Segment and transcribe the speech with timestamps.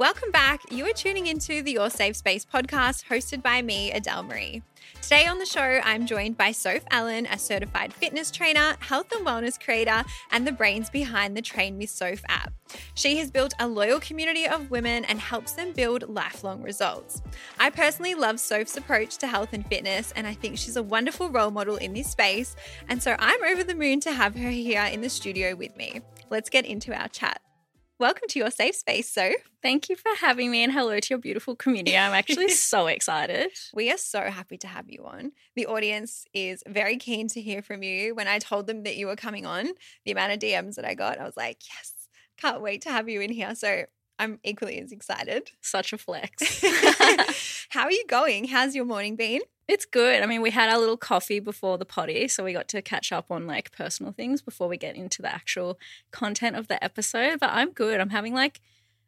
[0.00, 0.62] Welcome back.
[0.72, 4.62] You are tuning into the Your Safe Space podcast hosted by me, Adele Marie.
[5.02, 9.26] Today on the show, I'm joined by Soph Allen, a certified fitness trainer, health and
[9.26, 12.50] wellness creator, and the brains behind the Train with Soph app.
[12.94, 17.20] She has built a loyal community of women and helps them build lifelong results.
[17.58, 21.28] I personally love Soph's approach to health and fitness, and I think she's a wonderful
[21.28, 22.56] role model in this space.
[22.88, 26.00] And so I'm over the moon to have her here in the studio with me.
[26.30, 27.42] Let's get into our chat.
[28.00, 29.34] Welcome to your safe space, Soph.
[29.60, 31.98] Thank you for having me and hello to your beautiful community.
[31.98, 33.50] I'm actually so excited.
[33.74, 35.32] We are so happy to have you on.
[35.54, 38.14] The audience is very keen to hear from you.
[38.14, 39.72] When I told them that you were coming on,
[40.06, 41.92] the amount of DMs that I got, I was like, yes,
[42.38, 43.54] can't wait to have you in here.
[43.54, 43.84] So
[44.20, 45.50] I'm equally as excited.
[45.62, 46.62] Such a flex.
[47.70, 48.48] How are you going?
[48.48, 49.40] How's your morning been?
[49.66, 50.22] It's good.
[50.22, 53.12] I mean, we had our little coffee before the potty, so we got to catch
[53.12, 55.78] up on like personal things before we get into the actual
[56.10, 57.40] content of the episode.
[57.40, 57.98] But I'm good.
[57.98, 58.60] I'm having like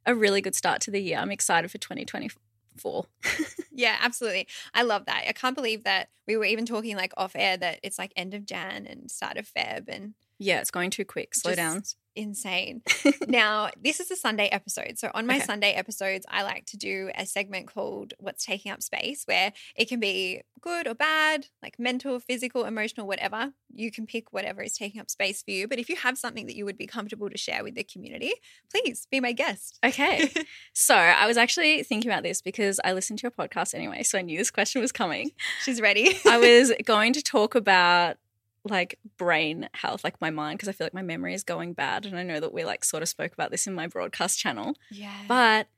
[0.06, 1.18] a really good start to the year.
[1.18, 3.04] I'm excited for 2024.
[3.70, 4.48] yeah, absolutely.
[4.72, 5.24] I love that.
[5.28, 8.32] I can't believe that we were even talking like off air that it's like end
[8.32, 11.34] of Jan and start of Feb and yeah, it's going too quick.
[11.34, 11.82] Slow down
[12.14, 12.82] insane.
[13.28, 14.98] now, this is a Sunday episode.
[14.98, 15.44] So, on my okay.
[15.44, 19.88] Sunday episodes, I like to do a segment called What's Taking Up Space, where it
[19.88, 23.52] can be good or bad, like mental, physical, emotional, whatever.
[23.74, 25.66] You can pick whatever is taking up space for you.
[25.66, 28.32] But if you have something that you would be comfortable to share with the community,
[28.70, 29.78] please be my guest.
[29.84, 30.32] Okay.
[30.72, 34.02] so, I was actually thinking about this because I listened to your podcast anyway.
[34.02, 35.30] So, I knew this question was coming.
[35.64, 36.16] She's ready.
[36.26, 38.16] I was going to talk about
[38.64, 42.06] like brain health, like my mind, because I feel like my memory is going bad.
[42.06, 44.74] And I know that we like sort of spoke about this in my broadcast channel.
[44.90, 45.12] Yeah.
[45.26, 45.68] But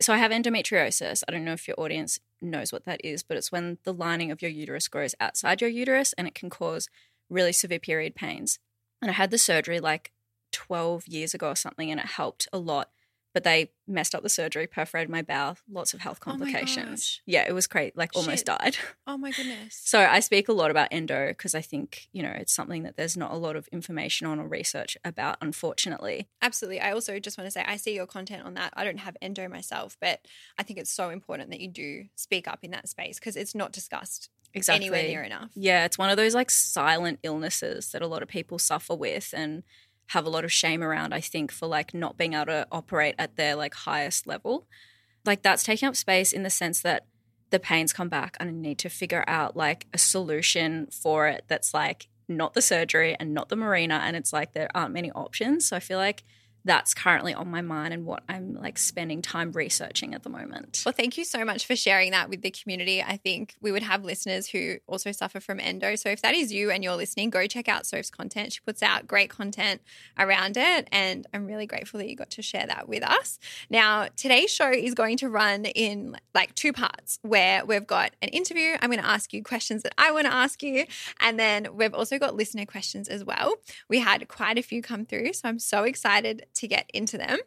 [0.00, 1.22] so I have endometriosis.
[1.28, 4.30] I don't know if your audience knows what that is, but it's when the lining
[4.30, 6.88] of your uterus grows outside your uterus and it can cause
[7.28, 8.58] really severe period pains.
[9.02, 10.12] And I had the surgery like
[10.52, 12.90] 12 years ago or something, and it helped a lot
[13.32, 17.20] but they messed up the surgery, perforated my bowel, lots of health oh complications.
[17.20, 18.22] Oh yeah, it was great, like Shit.
[18.22, 18.76] almost died.
[19.06, 19.80] Oh my goodness.
[19.82, 22.96] So I speak a lot about endo because I think, you know, it's something that
[22.96, 26.28] there's not a lot of information on or research about, unfortunately.
[26.40, 26.80] Absolutely.
[26.80, 28.72] I also just want to say I see your content on that.
[28.76, 30.26] I don't have endo myself, but
[30.56, 33.52] I think it's so important that you do speak up in that space because it's
[33.52, 34.86] not discussed exactly.
[34.86, 35.50] anywhere near enough.
[35.54, 39.34] Yeah, it's one of those like silent illnesses that a lot of people suffer with
[39.36, 39.62] and
[40.10, 43.14] have a lot of shame around, I think, for like not being able to operate
[43.16, 44.66] at their like highest level.
[45.24, 47.06] Like that's taking up space in the sense that
[47.50, 51.44] the pains come back and I need to figure out like a solution for it
[51.46, 54.00] that's like not the surgery and not the Mirena.
[54.00, 55.68] And it's like there aren't many options.
[55.68, 56.24] So I feel like
[56.64, 60.82] that's currently on my mind and what I'm like spending time researching at the moment.
[60.84, 63.02] Well, thank you so much for sharing that with the community.
[63.02, 65.96] I think we would have listeners who also suffer from endo.
[65.96, 68.52] So if that is you and you're listening, go check out Soph's content.
[68.52, 69.80] She puts out great content
[70.18, 70.88] around it.
[70.92, 73.38] And I'm really grateful that you got to share that with us.
[73.68, 78.28] Now, today's show is going to run in like two parts where we've got an
[78.28, 78.76] interview.
[78.80, 80.84] I'm going to ask you questions that I want to ask you.
[81.20, 83.54] And then we've also got listener questions as well.
[83.88, 85.32] We had quite a few come through.
[85.32, 87.38] So I'm so excited to get into them.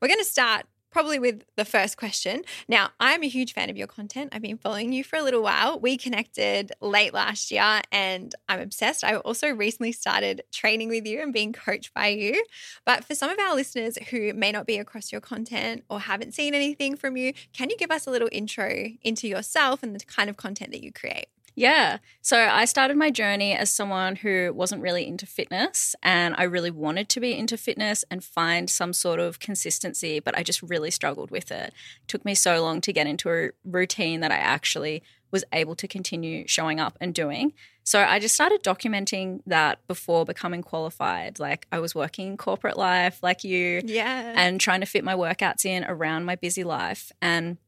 [0.00, 2.42] We're going to start probably with the first question.
[2.68, 4.30] Now, I'm a huge fan of your content.
[4.32, 5.78] I've been following you for a little while.
[5.78, 9.04] We connected late last year and I'm obsessed.
[9.04, 12.44] I also recently started training with you and being coached by you.
[12.84, 16.34] But for some of our listeners who may not be across your content or haven't
[16.34, 20.04] seen anything from you, can you give us a little intro into yourself and the
[20.04, 21.26] kind of content that you create?
[21.54, 21.98] Yeah.
[22.22, 26.70] So I started my journey as someone who wasn't really into fitness and I really
[26.70, 30.90] wanted to be into fitness and find some sort of consistency, but I just really
[30.90, 31.68] struggled with it.
[31.68, 35.76] it took me so long to get into a routine that I actually was able
[35.76, 37.52] to continue showing up and doing.
[37.84, 41.38] So I just started documenting that before becoming qualified.
[41.38, 43.80] Like I was working in corporate life like you.
[43.84, 44.32] Yeah.
[44.36, 47.12] And trying to fit my workouts in around my busy life.
[47.22, 47.58] And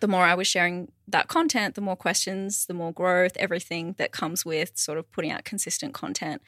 [0.00, 4.12] the more I was sharing that content, the more questions, the more growth, everything that
[4.12, 6.42] comes with sort of putting out consistent content.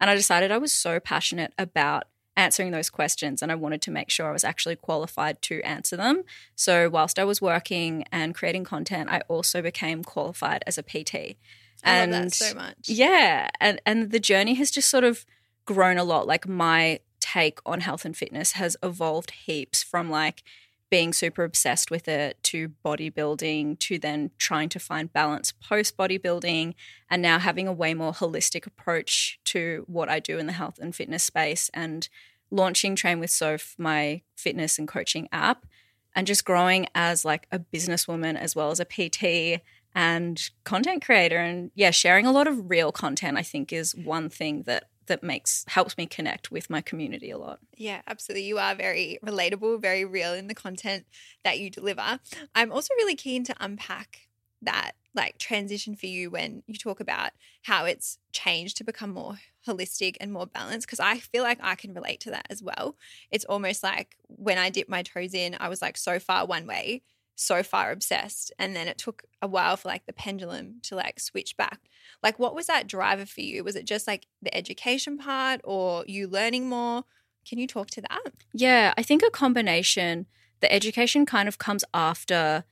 [0.00, 2.04] And I decided I was so passionate about
[2.36, 5.96] answering those questions and I wanted to make sure I was actually qualified to answer
[5.96, 6.22] them.
[6.54, 11.36] So, whilst I was working and creating content, I also became qualified as a PT.
[11.84, 12.76] I and love that so much.
[12.88, 13.48] Yeah.
[13.60, 15.26] And and the journey has just sort of
[15.64, 16.26] grown a lot.
[16.26, 20.42] Like my take on health and fitness has evolved heaps from like
[20.90, 26.74] being super obsessed with it to bodybuilding to then trying to find balance post bodybuilding
[27.10, 30.78] and now having a way more holistic approach to what I do in the health
[30.80, 32.08] and fitness space and
[32.50, 35.66] launching Train with Soph, my fitness and coaching app,
[36.14, 39.62] and just growing as like a businesswoman as well as a PT
[39.94, 41.38] and content creator.
[41.38, 45.22] And yeah, sharing a lot of real content, I think, is one thing that that
[45.22, 47.58] makes helps me connect with my community a lot.
[47.76, 48.44] Yeah, absolutely.
[48.44, 51.06] You are very relatable, very real in the content
[51.44, 52.20] that you deliver.
[52.54, 54.28] I'm also really keen to unpack
[54.62, 57.30] that like transition for you when you talk about
[57.62, 61.74] how it's changed to become more holistic and more balanced because I feel like I
[61.74, 62.96] can relate to that as well.
[63.30, 66.66] It's almost like when I dipped my toes in, I was like so far one
[66.66, 67.02] way,
[67.36, 71.20] so far obsessed, and then it took a while for like the pendulum to like
[71.20, 71.88] switch back.
[72.22, 73.62] Like what was that driver for you?
[73.64, 77.04] Was it just like the education part or you learning more?
[77.46, 78.32] Can you talk to that?
[78.52, 80.26] Yeah, I think a combination.
[80.60, 82.64] The education kind of comes after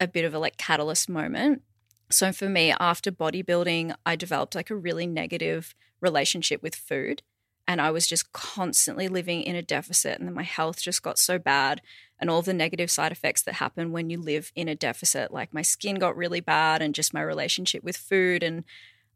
[0.00, 1.62] a bit of a like catalyst moment
[2.10, 7.22] so for me, after bodybuilding, I developed like a really negative relationship with food.
[7.66, 10.18] And I was just constantly living in a deficit.
[10.18, 11.80] And then my health just got so bad.
[12.18, 15.52] And all the negative side effects that happen when you live in a deficit, like
[15.52, 18.42] my skin got really bad and just my relationship with food.
[18.42, 18.64] And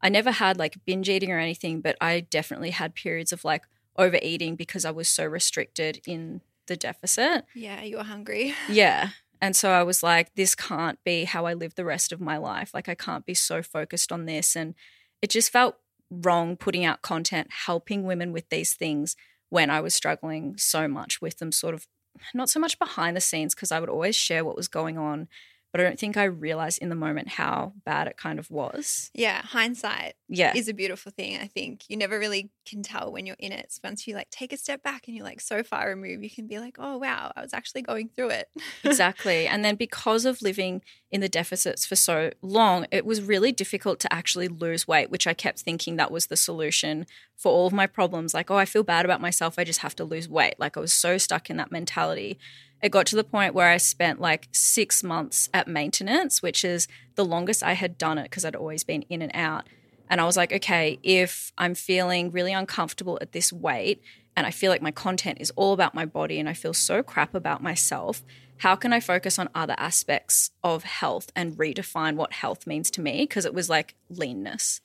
[0.01, 3.63] I never had like binge eating or anything, but I definitely had periods of like
[3.97, 7.45] overeating because I was so restricted in the deficit.
[7.53, 8.53] Yeah, you were hungry.
[8.69, 9.09] Yeah.
[9.41, 12.37] And so I was like, this can't be how I live the rest of my
[12.37, 12.73] life.
[12.73, 14.53] Like, I can't be so focused on this.
[14.53, 14.75] And
[15.21, 15.77] it just felt
[16.09, 19.15] wrong putting out content, helping women with these things
[19.49, 21.87] when I was struggling so much with them, sort of
[22.33, 25.27] not so much behind the scenes, because I would always share what was going on
[25.71, 29.11] but I don't think I realized in the moment how bad it kind of was.
[29.13, 30.53] Yeah, hindsight yeah.
[30.55, 31.83] is a beautiful thing, I think.
[31.89, 33.71] You never really can tell when you're in it.
[33.71, 36.29] So once you like take a step back and you're like so far removed, you
[36.29, 38.47] can be like, oh, wow, I was actually going through it.
[38.83, 39.47] exactly.
[39.47, 40.81] And then because of living
[41.11, 45.27] in the deficits for so long, it was really difficult to actually lose weight, which
[45.27, 47.05] I kept thinking that was the solution
[47.37, 48.33] for all of my problems.
[48.33, 49.59] Like, oh, I feel bad about myself.
[49.59, 50.55] I just have to lose weight.
[50.57, 52.39] Like, I was so stuck in that mentality
[52.81, 56.87] it got to the point where I spent like six months at maintenance, which is
[57.15, 59.67] the longest I had done it because I'd always been in and out.
[60.09, 64.01] And I was like, okay, if I'm feeling really uncomfortable at this weight
[64.35, 67.03] and I feel like my content is all about my body and I feel so
[67.03, 68.23] crap about myself,
[68.57, 73.01] how can I focus on other aspects of health and redefine what health means to
[73.01, 73.23] me?
[73.23, 74.81] Because it was like leanness.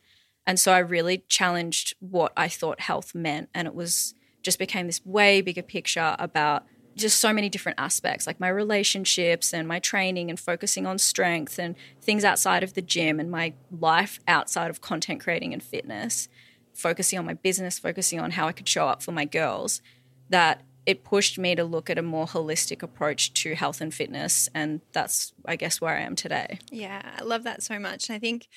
[0.47, 3.49] And so I really challenged what I thought health meant.
[3.55, 6.65] And it was just became this way bigger picture about
[6.97, 11.59] just so many different aspects like my relationships and my training and focusing on strength
[11.59, 16.29] and things outside of the gym and my life outside of content creating and fitness
[16.73, 19.81] focusing on my business focusing on how i could show up for my girls
[20.29, 24.49] that it pushed me to look at a more holistic approach to health and fitness
[24.55, 26.59] and that's i guess where i am today.
[26.71, 28.49] Yeah i love that so much And i think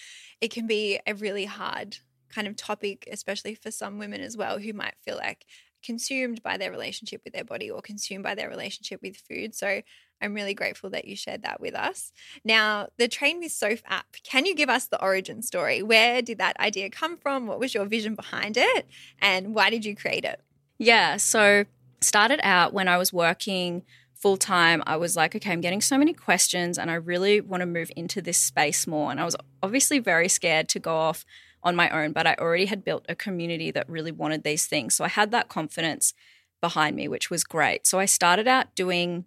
[0.41, 1.97] it can be a really hard
[2.29, 5.45] kind of topic especially for some women as well who might feel like
[5.87, 9.55] consumed by their relationship with their body or consumed by their relationship with food.
[9.55, 9.81] So
[10.21, 12.11] I'm really grateful that you shared that with us.
[12.43, 15.81] Now, the Train with Soph app, can you give us the origin story?
[15.81, 17.47] Where did that idea come from?
[17.47, 18.85] What was your vision behind it?
[19.21, 20.41] And why did you create it?
[20.77, 21.63] Yeah, so
[22.01, 25.97] started out when I was working full time, I was like, okay, I'm getting so
[25.97, 29.09] many questions and I really want to move into this space more.
[29.09, 31.23] And I was obviously very scared to go off
[31.67, 34.95] on my own, but I already had built a community that really wanted these things.
[34.95, 36.13] So I had that confidence
[36.61, 37.85] behind me, which was great.
[37.85, 39.25] So I started out doing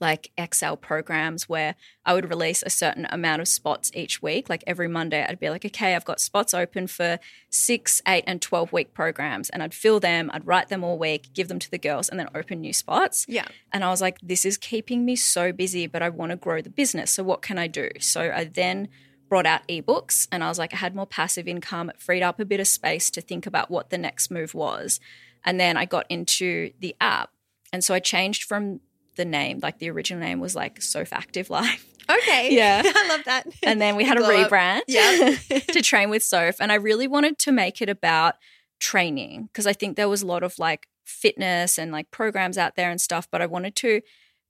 [0.00, 4.48] like Excel programs where I would release a certain amount of spots each week.
[4.48, 8.42] Like every Monday, I'd be like, okay, I've got spots open for six, eight, and
[8.42, 9.50] 12 week programs.
[9.50, 12.18] And I'd fill them, I'd write them all week, give them to the girls, and
[12.18, 13.26] then open new spots.
[13.28, 13.46] Yeah.
[13.72, 16.62] And I was like, this is keeping me so busy, but I want to grow
[16.62, 17.12] the business.
[17.12, 17.90] So what can I do?
[18.00, 18.88] So I then
[19.30, 21.88] brought out ebooks and I was like, I had more passive income.
[21.88, 25.00] It freed up a bit of space to think about what the next move was.
[25.44, 27.30] And then I got into the app.
[27.72, 28.80] And so I changed from
[29.16, 31.86] the name, like the original name was like Soph Active Life.
[32.10, 32.48] Okay.
[32.54, 32.82] Yeah.
[32.84, 33.46] I love that.
[33.62, 35.36] And then we had a rebrand yeah.
[35.58, 36.60] to train with Soph.
[36.60, 38.34] And I really wanted to make it about
[38.80, 42.74] training because I think there was a lot of like fitness and like programs out
[42.74, 44.00] there and stuff, but I wanted to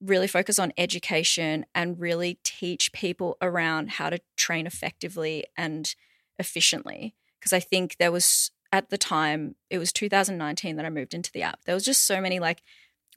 [0.00, 5.94] really focus on education and really teach people around how to train effectively and
[6.38, 7.14] efficiently.
[7.38, 11.32] Because I think there was at the time, it was 2019 that I moved into
[11.32, 11.64] the app.
[11.64, 12.62] There was just so many like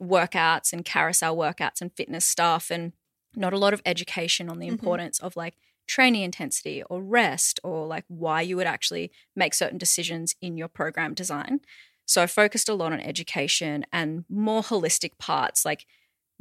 [0.02, 2.92] workouts and carousel workouts and fitness stuff, and
[3.36, 4.74] not a lot of education on the mm-hmm.
[4.74, 5.54] importance of like
[5.86, 10.68] training intensity or rest or like why you would actually make certain decisions in your
[10.68, 11.60] program design.
[12.06, 15.86] So I focused a lot on education and more holistic parts like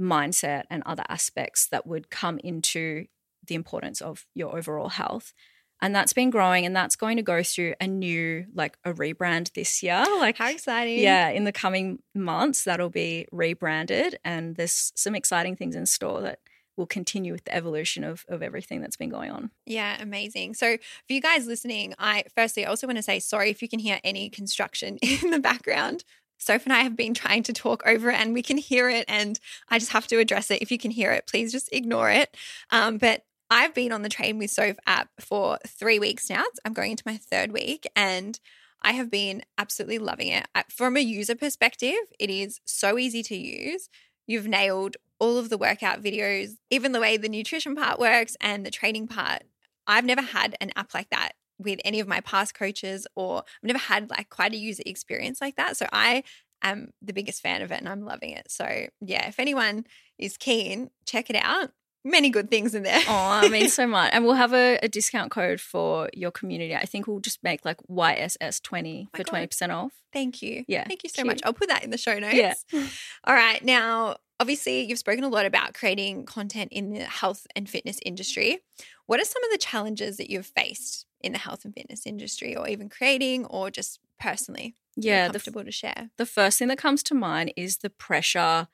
[0.03, 3.05] mindset and other aspects that would come into
[3.47, 5.33] the importance of your overall health.
[5.81, 9.51] And that's been growing and that's going to go through a new, like a rebrand
[9.53, 10.05] this year.
[10.19, 10.99] Like, How exciting.
[10.99, 14.17] yeah, in the coming months, that'll be rebranded.
[14.23, 16.39] And there's some exciting things in store that
[16.77, 19.51] will continue with the evolution of, of everything that's been going on.
[19.65, 20.53] Yeah, amazing.
[20.55, 23.79] So, for you guys listening, I firstly also want to say sorry if you can
[23.79, 26.03] hear any construction in the background.
[26.43, 29.05] Soph and I have been trying to talk over it and we can hear it,
[29.07, 30.61] and I just have to address it.
[30.61, 32.35] If you can hear it, please just ignore it.
[32.69, 36.43] Um, but I've been on the Train with Soph app for three weeks now.
[36.65, 38.39] I'm going into my third week, and
[38.81, 40.47] I have been absolutely loving it.
[40.69, 43.89] From a user perspective, it is so easy to use.
[44.27, 48.65] You've nailed all of the workout videos, even the way the nutrition part works and
[48.65, 49.43] the training part.
[49.87, 53.67] I've never had an app like that with any of my past coaches, or I've
[53.67, 55.77] never had like quite a user experience like that.
[55.77, 56.23] So I
[56.61, 58.49] am the biggest fan of it and I'm loving it.
[58.49, 59.85] So yeah, if anyone
[60.17, 61.71] is keen, check it out
[62.05, 63.01] many good things in there.
[63.07, 64.11] oh, I mean so much.
[64.13, 66.75] And we'll have a, a, discount code for your community.
[66.75, 69.91] I think we'll just make like YSS20 for twenty percent off.
[70.11, 70.63] Thank you.
[70.67, 70.85] Yeah.
[70.87, 71.27] Thank you so cute.
[71.27, 71.41] much.
[71.43, 72.35] I'll put that in the show notes.
[72.35, 72.53] Yeah.
[73.23, 73.63] All right.
[73.63, 78.59] Now, obviously, you've spoken a lot about creating content in the health and fitness industry.
[79.05, 82.53] What are some of the challenges that you've faced in the health and fitness industry,
[82.53, 84.75] or even creating, or just personally?
[84.97, 86.09] Yeah, comfortable the, to share.
[86.17, 88.67] The first thing that comes to mind is the pressure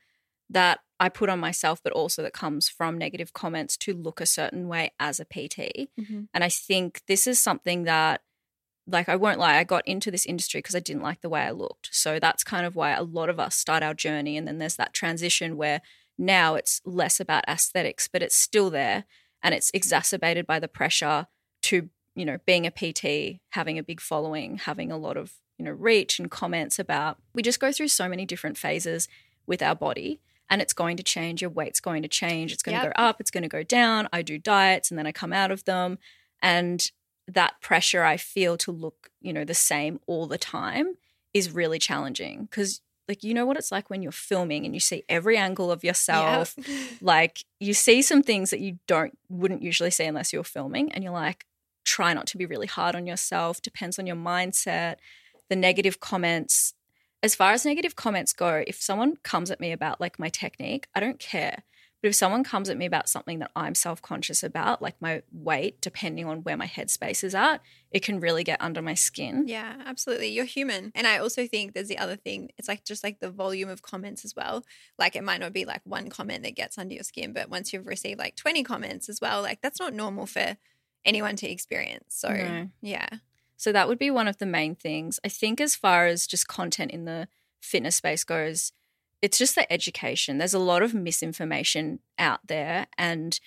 [0.50, 4.26] that I put on myself, but also that comes from negative comments to look a
[4.26, 5.88] certain way as a PT.
[6.00, 6.24] Mm-hmm.
[6.34, 8.22] And I think this is something that,
[8.92, 11.42] like, I won't lie, I got into this industry because I didn't like the way
[11.42, 11.90] I looked.
[11.92, 14.38] So that's kind of why a lot of us start our journey.
[14.38, 15.82] And then there's that transition where
[16.18, 19.06] now it's less about aesthetics, but it's still there
[19.42, 21.28] and it's exacerbated by the pressure
[21.64, 25.66] to, you know, being a PT, having a big following, having a lot of, you
[25.66, 27.18] know, reach and comments about.
[27.34, 29.08] We just go through so many different phases
[29.48, 30.20] with our body
[30.50, 31.42] and it's going to change.
[31.42, 32.52] Your weight's going to change.
[32.52, 32.84] It's going yep.
[32.84, 34.10] to go up, it's going to go down.
[34.12, 36.00] I do diets and then I come out of them.
[36.42, 36.90] And
[37.34, 40.96] that pressure I feel to look, you know, the same all the time
[41.34, 44.80] is really challenging because like you know what it's like when you're filming and you
[44.80, 46.68] see every angle of yourself yep.
[47.02, 51.04] like you see some things that you don't wouldn't usually see unless you're filming and
[51.04, 51.46] you're like
[51.86, 54.96] try not to be really hard on yourself depends on your mindset
[55.50, 56.74] the negative comments
[57.22, 60.88] as far as negative comments go, if someone comes at me about like my technique,
[60.96, 61.64] I don't care.
[62.02, 65.22] But if someone comes at me about something that I'm self conscious about, like my
[65.34, 69.46] weight, depending on where my headspace is at, it can really get under my skin.
[69.48, 70.30] Yeah, absolutely.
[70.30, 70.94] You're human.
[70.96, 72.52] And I also think there's the other thing.
[72.58, 74.64] It's like just like the volume of comments as well.
[74.98, 77.74] Like it might not be like one comment that gets under your skin, but once
[77.74, 80.56] you've received like 20 comments as well, like that's not normal for
[81.04, 82.16] anyone to experience.
[82.16, 82.70] So, No.
[82.82, 83.10] yeah.
[83.58, 85.20] So that would be one of the main things.
[85.26, 87.28] I think as far as just content in the
[87.62, 88.72] fitness space goes,
[89.22, 90.38] it's just the education.
[90.38, 93.40] There's a lot of misinformation out there and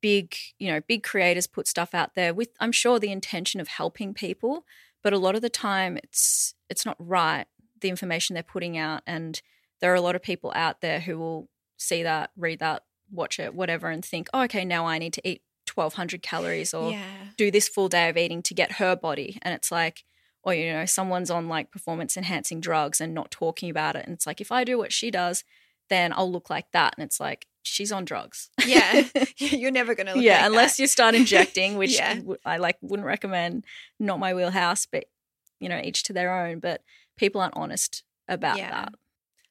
[0.00, 3.68] big, you know, big creators put stuff out there with I'm sure the intention of
[3.68, 4.64] helping people,
[5.02, 7.46] but a lot of the time it's it's not right
[7.80, 9.40] the information they're putting out and
[9.80, 13.38] there are a lot of people out there who will see that, read that, watch
[13.38, 15.42] it, whatever and think, "Oh, okay, now I need to eat
[15.74, 17.02] 1200 calories or yeah.
[17.36, 20.04] do this full day of eating to get her body and it's like
[20.44, 24.14] or you know someone's on like performance enhancing drugs and not talking about it and
[24.14, 25.42] it's like if i do what she does
[25.90, 29.04] then i'll look like that and it's like she's on drugs Yeah.
[29.38, 30.82] You're never going to look yeah like unless that.
[30.82, 32.20] you start injecting which Yeah.
[32.44, 33.64] i like wouldn't recommend
[33.98, 35.04] not my wheelhouse but
[35.60, 36.82] you know each to their own but
[37.16, 38.70] people aren't honest about Yeah.
[38.70, 38.94] that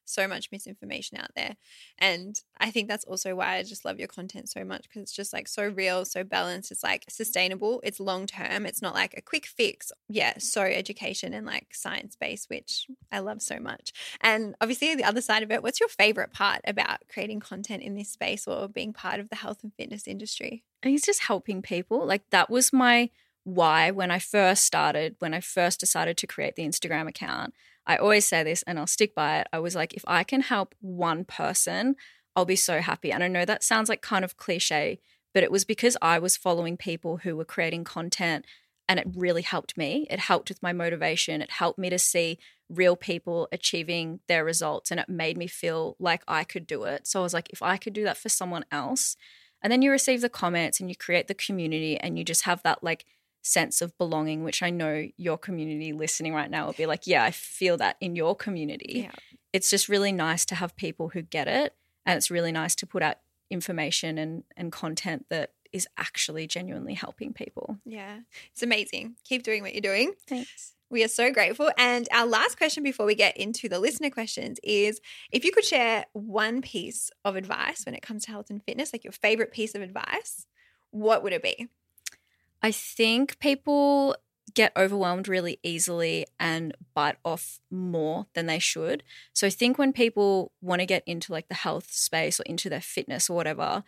[0.05, 1.55] so much misinformation out there.
[1.97, 5.15] And I think that's also why I just love your content so much because it's
[5.15, 6.71] just like so real, so balanced.
[6.71, 8.65] It's like sustainable, it's long term.
[8.65, 9.91] It's not like a quick fix.
[10.07, 13.93] Yeah, so education and like science based, which I love so much.
[14.21, 17.95] And obviously, the other side of it, what's your favorite part about creating content in
[17.95, 20.63] this space or being part of the health and fitness industry?
[20.81, 22.05] And he's just helping people.
[22.05, 23.09] Like that was my
[23.43, 27.53] why when I first started, when I first decided to create the Instagram account.
[27.85, 29.47] I always say this and I'll stick by it.
[29.51, 31.95] I was like, if I can help one person,
[32.35, 33.11] I'll be so happy.
[33.11, 34.99] And I know that sounds like kind of cliche,
[35.33, 38.45] but it was because I was following people who were creating content
[38.87, 40.07] and it really helped me.
[40.09, 41.41] It helped with my motivation.
[41.41, 42.37] It helped me to see
[42.69, 47.07] real people achieving their results and it made me feel like I could do it.
[47.07, 49.15] So I was like, if I could do that for someone else,
[49.61, 52.61] and then you receive the comments and you create the community and you just have
[52.63, 53.05] that like
[53.43, 57.23] sense of belonging, which I know your community listening right now will be like, yeah,
[57.23, 59.03] I feel that in your community.
[59.03, 59.11] Yeah.
[59.51, 61.75] It's just really nice to have people who get it.
[62.05, 63.17] And it's really nice to put out
[63.51, 67.77] information and, and content that is actually genuinely helping people.
[67.85, 68.19] Yeah,
[68.51, 69.15] it's amazing.
[69.23, 70.13] Keep doing what you're doing.
[70.27, 70.73] Thanks.
[70.89, 71.71] We are so grateful.
[71.77, 75.65] And our last question before we get into the listener questions is if you could
[75.65, 79.51] share one piece of advice when it comes to health and fitness, like your favorite
[79.51, 80.45] piece of advice,
[80.91, 81.67] what would it be?
[82.63, 84.15] I think people
[84.55, 89.03] get overwhelmed really easily and bite off more than they should.
[89.33, 92.69] So I think when people want to get into like the health space or into
[92.69, 93.83] their fitness or whatever,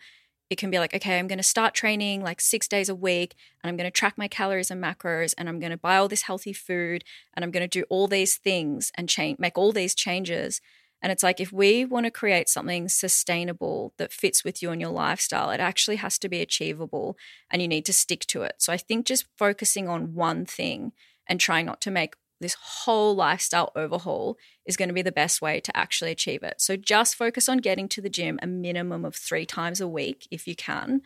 [0.50, 3.34] it can be like, okay, I'm going to start training like six days a week
[3.62, 6.08] and I'm going to track my calories and macros and I'm going to buy all
[6.08, 7.02] this healthy food
[7.34, 10.60] and I'm going to do all these things and change, make all these changes.
[11.06, 14.80] And it's like if we want to create something sustainable that fits with you and
[14.80, 17.16] your lifestyle, it actually has to be achievable
[17.48, 18.56] and you need to stick to it.
[18.58, 20.90] So I think just focusing on one thing
[21.28, 24.36] and trying not to make this whole lifestyle overhaul
[24.66, 26.60] is going to be the best way to actually achieve it.
[26.60, 30.26] So just focus on getting to the gym a minimum of three times a week
[30.32, 31.02] if you can.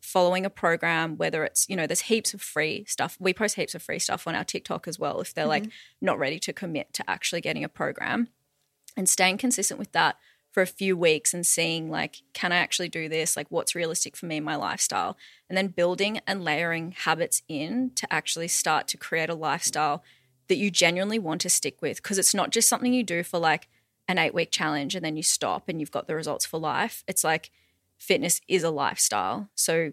[0.00, 3.18] Following a program, whether it's, you know, there's heaps of free stuff.
[3.20, 5.64] We post heaps of free stuff on our TikTok as well if they're mm-hmm.
[5.64, 5.70] like
[6.00, 8.28] not ready to commit to actually getting a program
[8.96, 10.16] and staying consistent with that
[10.50, 14.16] for a few weeks and seeing like can i actually do this like what's realistic
[14.16, 15.16] for me in my lifestyle
[15.48, 20.02] and then building and layering habits in to actually start to create a lifestyle
[20.48, 23.38] that you genuinely want to stick with because it's not just something you do for
[23.38, 23.68] like
[24.08, 27.02] an eight week challenge and then you stop and you've got the results for life.
[27.08, 27.50] It's like
[27.98, 29.48] fitness is a lifestyle.
[29.54, 29.92] So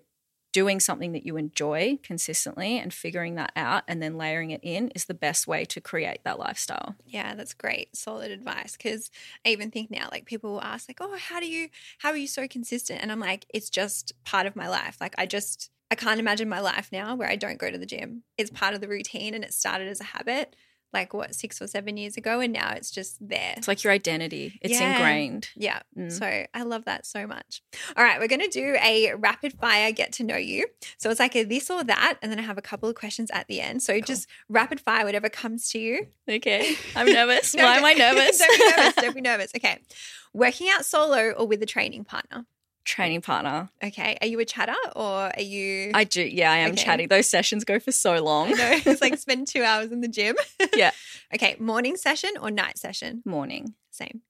[0.52, 4.90] doing something that you enjoy consistently and figuring that out and then layering it in
[4.90, 6.96] is the best way to create that lifestyle.
[7.06, 7.96] Yeah, that's great.
[7.96, 9.10] Solid advice cuz
[9.46, 12.18] I even think now like people will ask like, "Oh, how do you how are
[12.18, 14.98] you so consistent?" And I'm like, "It's just part of my life.
[15.00, 17.86] Like I just I can't imagine my life now where I don't go to the
[17.86, 18.24] gym.
[18.38, 20.56] It's part of the routine and it started as a habit
[20.94, 23.54] like what six or seven years ago and now it's just there.
[23.58, 24.60] It's like your identity.
[24.62, 24.96] It's yeah.
[24.96, 25.50] ingrained.
[25.56, 25.82] Yeah.
[25.98, 26.12] Mm.
[26.12, 27.62] so i love that so much.
[27.96, 30.68] All right we're going to do a rapid fire get to know you.
[30.98, 33.30] So it's like a this or that and then i have a couple of questions
[33.32, 33.82] at the end.
[33.84, 34.02] So cool.
[34.02, 36.08] just rapid fire whatever comes to you.
[36.30, 36.76] Okay.
[36.96, 37.54] I'm nervous.
[37.56, 38.96] No, why am i nervous don't be nervous.
[38.96, 39.52] Don't be nervous.
[39.56, 39.80] Okay.
[40.34, 42.46] Working out solo or with a training partner
[42.84, 43.70] training partner.
[43.84, 44.18] Okay.
[44.22, 45.92] Are you a chatter or are you?
[45.94, 46.22] I do.
[46.22, 46.84] Yeah, I am okay.
[46.84, 47.06] chatty.
[47.06, 48.48] Those sessions go for so long.
[48.48, 48.80] I know.
[48.86, 50.36] It's like spend two hours in the gym.
[50.76, 50.92] yeah.
[51.34, 51.56] Okay.
[51.60, 53.22] Morning session or night session?
[53.26, 53.76] Morning.
[53.92, 54.22] Same.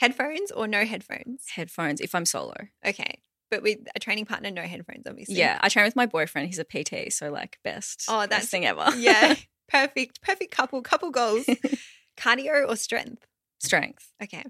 [0.00, 1.48] Headphones or no headphones?
[1.54, 2.54] Headphones if I'm solo.
[2.84, 3.20] Okay.
[3.50, 5.36] But with a training partner, no headphones, obviously.
[5.36, 5.58] Yeah.
[5.60, 6.48] I train with my boyfriend.
[6.48, 7.12] He's a PT.
[7.12, 8.06] So, like, best.
[8.08, 8.88] Oh, that's best thing ever.
[8.96, 9.34] yeah.
[9.68, 10.22] Perfect.
[10.22, 10.80] Perfect couple.
[10.82, 11.46] Couple goals.
[12.16, 13.26] Cardio or strength?
[13.60, 14.10] Strength.
[14.22, 14.42] Okay.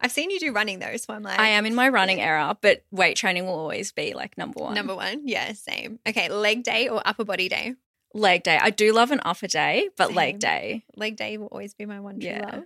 [0.00, 2.26] I've seen you do running though, so I'm like, I am in my running yeah.
[2.26, 4.74] era, but weight training will always be like number one.
[4.74, 5.98] Number one, yeah, same.
[6.06, 7.74] Okay, leg day or upper body day?
[8.12, 8.58] Leg day.
[8.60, 10.16] I do love an upper day, but same.
[10.16, 10.84] leg day.
[10.96, 12.50] Leg day will always be my one to yeah.
[12.52, 12.64] love.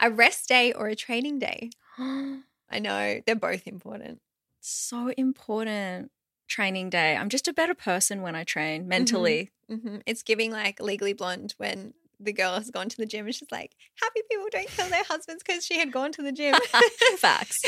[0.00, 1.70] A rest day or a training day?
[1.98, 4.20] I know they're both important.
[4.60, 6.10] So important.
[6.48, 7.16] Training day.
[7.16, 9.50] I'm just a better person when I train mentally.
[9.70, 9.88] Mm-hmm.
[9.88, 9.96] Mm-hmm.
[10.06, 13.50] It's giving like legally blonde when the girl has gone to the gym and she's
[13.50, 16.54] like, happy people don't kill their husbands because she had gone to the gym.
[17.18, 17.62] Facts.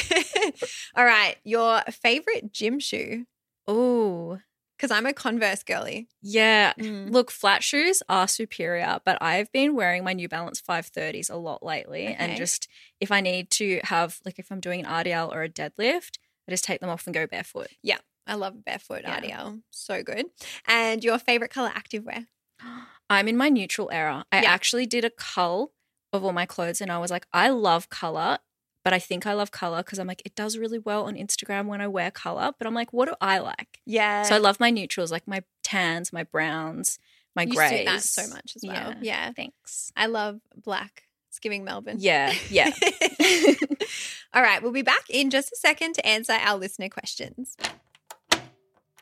[0.96, 1.36] All right.
[1.44, 3.26] Your favorite gym shoe?
[3.66, 4.38] Oh,
[4.76, 6.08] because I'm a Converse girly.
[6.22, 6.74] Yeah.
[6.78, 7.10] Mm.
[7.10, 11.62] Look, flat shoes are superior, but I've been wearing my New Balance 530s a lot
[11.62, 12.06] lately.
[12.08, 12.16] Okay.
[12.18, 12.68] And just
[13.00, 16.52] if I need to have, like, if I'm doing an RDL or a deadlift, I
[16.52, 17.68] just take them off and go barefoot.
[17.82, 17.98] Yeah.
[18.26, 19.20] I love barefoot yeah.
[19.20, 19.62] RDL.
[19.70, 20.26] So good.
[20.66, 22.26] And your favorite color activewear?
[23.08, 24.24] I'm in my neutral era.
[24.32, 24.50] I yeah.
[24.50, 25.72] actually did a cull
[26.12, 28.38] of all my clothes and I was like, I love color,
[28.84, 31.66] but I think I love color because I'm like, it does really well on Instagram
[31.66, 32.52] when I wear color.
[32.58, 33.80] But I'm like, what do I like?
[33.84, 34.22] Yeah.
[34.22, 36.98] So I love my neutrals, like my tans, my browns,
[37.34, 37.84] my you grays.
[37.84, 38.74] that so much as well.
[38.74, 38.94] Yeah.
[39.00, 39.32] yeah.
[39.32, 39.92] Thanks.
[39.96, 41.02] I love black.
[41.28, 41.96] It's giving Melbourne.
[41.98, 42.32] Yeah.
[42.48, 42.70] Yeah.
[44.32, 44.62] All right.
[44.62, 47.56] We'll be back in just a second to answer our listener questions.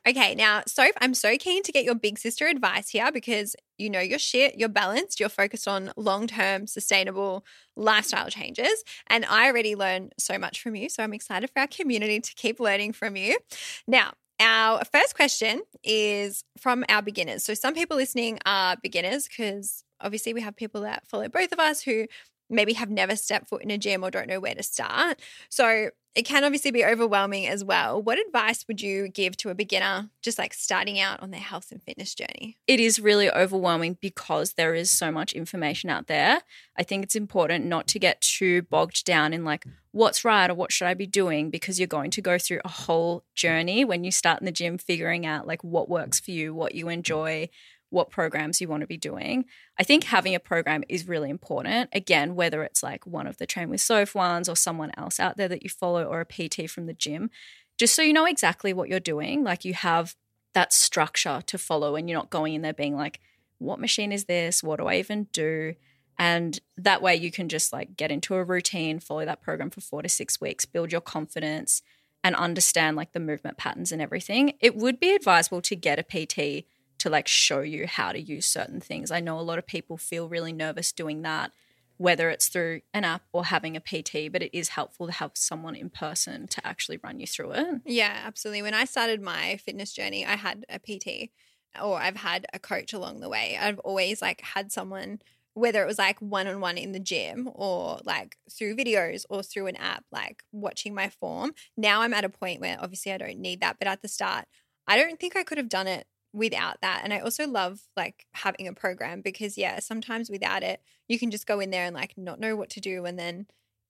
[0.06, 3.88] Okay, now, Soph, I'm so keen to get your big sister advice here because you
[3.88, 7.42] know your shit, you're balanced, you're focused on long term, sustainable
[7.74, 8.84] lifestyle changes.
[9.06, 10.90] And I already learned so much from you.
[10.90, 13.38] So I'm excited for our community to keep learning from you.
[13.86, 17.42] Now, our first question is from our beginners.
[17.42, 21.58] So some people listening are beginners because obviously we have people that follow both of
[21.58, 22.06] us who
[22.50, 25.20] maybe have never stepped foot in a gym or don't know where to start.
[25.48, 28.00] So it can obviously be overwhelming as well.
[28.00, 31.72] What advice would you give to a beginner just like starting out on their health
[31.72, 32.56] and fitness journey?
[32.68, 36.42] It is really overwhelming because there is so much information out there.
[36.76, 40.54] I think it's important not to get too bogged down in like what's right or
[40.54, 44.04] what should I be doing because you're going to go through a whole journey when
[44.04, 47.48] you start in the gym figuring out like what works for you, what you enjoy,
[47.90, 49.44] what programs you want to be doing.
[49.78, 51.90] I think having a program is really important.
[51.92, 55.36] Again, whether it's like one of the Train with Soph ones or someone else out
[55.36, 57.30] there that you follow or a PT from the gym,
[57.78, 59.44] just so you know exactly what you're doing.
[59.44, 60.16] Like you have
[60.54, 63.20] that structure to follow and you're not going in there being like,
[63.58, 64.62] what machine is this?
[64.62, 65.74] What do I even do?
[66.18, 69.80] And that way you can just like get into a routine, follow that program for
[69.80, 71.82] four to six weeks, build your confidence
[72.22, 74.54] and understand like the movement patterns and everything.
[74.60, 76.66] It would be advisable to get a PT
[77.04, 79.10] to like show you how to use certain things.
[79.10, 81.52] I know a lot of people feel really nervous doing that,
[81.98, 85.32] whether it's through an app or having a PT, but it is helpful to have
[85.34, 87.82] someone in person to actually run you through it.
[87.84, 88.62] Yeah, absolutely.
[88.62, 91.30] When I started my fitness journey, I had a PT
[91.78, 93.58] or I've had a coach along the way.
[93.60, 95.18] I've always like had someone
[95.52, 99.42] whether it was like one on one in the gym or like through videos or
[99.42, 101.52] through an app, like watching my form.
[101.76, 103.76] Now I'm at a point where obviously I don't need that.
[103.78, 104.46] But at the start,
[104.88, 107.02] I don't think I could have done it without that.
[107.04, 111.30] And I also love like having a program because, yeah, sometimes without it, you can
[111.30, 113.04] just go in there and like not know what to do.
[113.06, 113.46] And then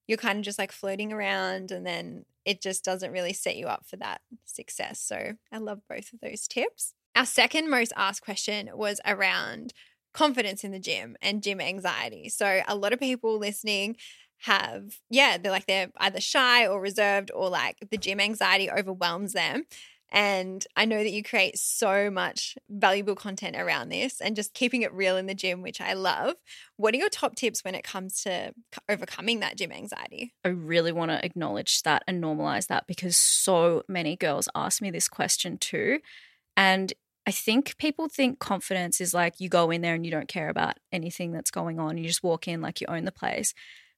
[0.06, 3.66] you're kind of just like floating around and then it just doesn't really set you
[3.66, 5.00] up for that success.
[5.00, 6.92] So I love both of those tips.
[7.16, 9.72] Our second most asked question was around
[10.12, 12.28] confidence in the gym and gym anxiety.
[12.28, 13.96] So a lot of people listening
[14.38, 19.32] have yeah, they're like they're either shy or reserved or like the gym anxiety overwhelms
[19.32, 19.64] them.
[20.14, 24.82] And I know that you create so much valuable content around this and just keeping
[24.82, 26.36] it real in the gym, which I love.
[26.76, 28.52] What are your top tips when it comes to
[28.88, 30.32] overcoming that gym anxiety?
[30.44, 34.92] I really want to acknowledge that and normalize that because so many girls ask me
[34.92, 35.98] this question too.
[36.56, 36.92] And
[37.26, 40.48] I think people think confidence is like you go in there and you don't care
[40.48, 41.98] about anything that's going on.
[41.98, 43.52] You just walk in like you own the place.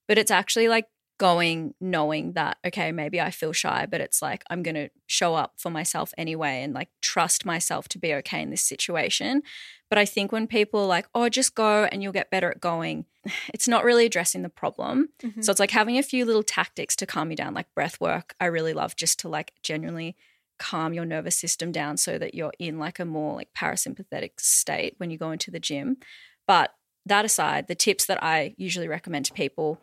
[0.08, 0.86] But it's actually like
[1.18, 5.34] going knowing that, okay, maybe I feel shy, but it's like I'm going to show
[5.34, 9.42] up for myself anyway and like trust myself to be okay in this situation.
[9.88, 12.60] But I think when people are like, oh, just go and you'll get better at
[12.60, 13.06] going,
[13.54, 15.08] it's not really addressing the problem.
[15.22, 15.42] Mm-hmm.
[15.42, 18.34] So it's like having a few little tactics to calm you down, like breath work.
[18.40, 20.16] I really love just to like genuinely
[20.58, 24.94] calm your nervous system down so that you're in like a more like parasympathetic state
[24.98, 25.98] when you go into the gym.
[26.46, 26.74] But
[27.04, 29.78] that aside, the tips that I usually recommend to people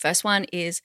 [0.00, 0.82] first one is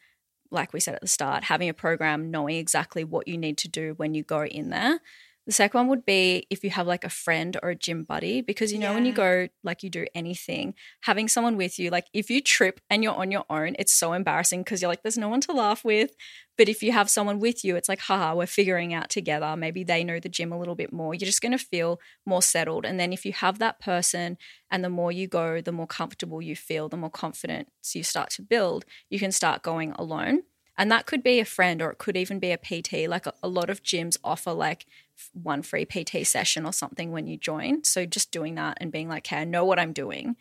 [0.52, 3.68] like we said at the start, having a program, knowing exactly what you need to
[3.68, 5.00] do when you go in there.
[5.46, 8.42] The second one would be if you have like a friend or a gym buddy,
[8.42, 8.96] because you know, yeah.
[8.96, 12.82] when you go, like you do anything, having someone with you, like if you trip
[12.90, 15.52] and you're on your own, it's so embarrassing because you're like, there's no one to
[15.52, 16.16] laugh with.
[16.58, 19.56] But if you have someone with you, it's like, haha, we're figuring out together.
[19.56, 21.14] Maybe they know the gym a little bit more.
[21.14, 22.86] You're just going to feel more settled.
[22.86, 24.38] And then if you have that person
[24.72, 28.30] and the more you go, the more comfortable you feel, the more confidence you start
[28.32, 30.44] to build, you can start going alone.
[30.78, 33.08] And that could be a friend or it could even be a PT.
[33.08, 34.86] Like a, a, lot of gyms offer like
[35.34, 37.84] one free PT session or something when you join.
[37.84, 40.36] So just doing that and being like, hey, I know what I'm doing.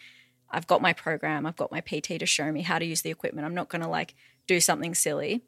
[0.50, 3.10] I've got my program, I've got my PT to show me how to use the
[3.10, 3.46] equipment.
[3.46, 4.14] I'm not going to like
[4.46, 5.42] do something silly.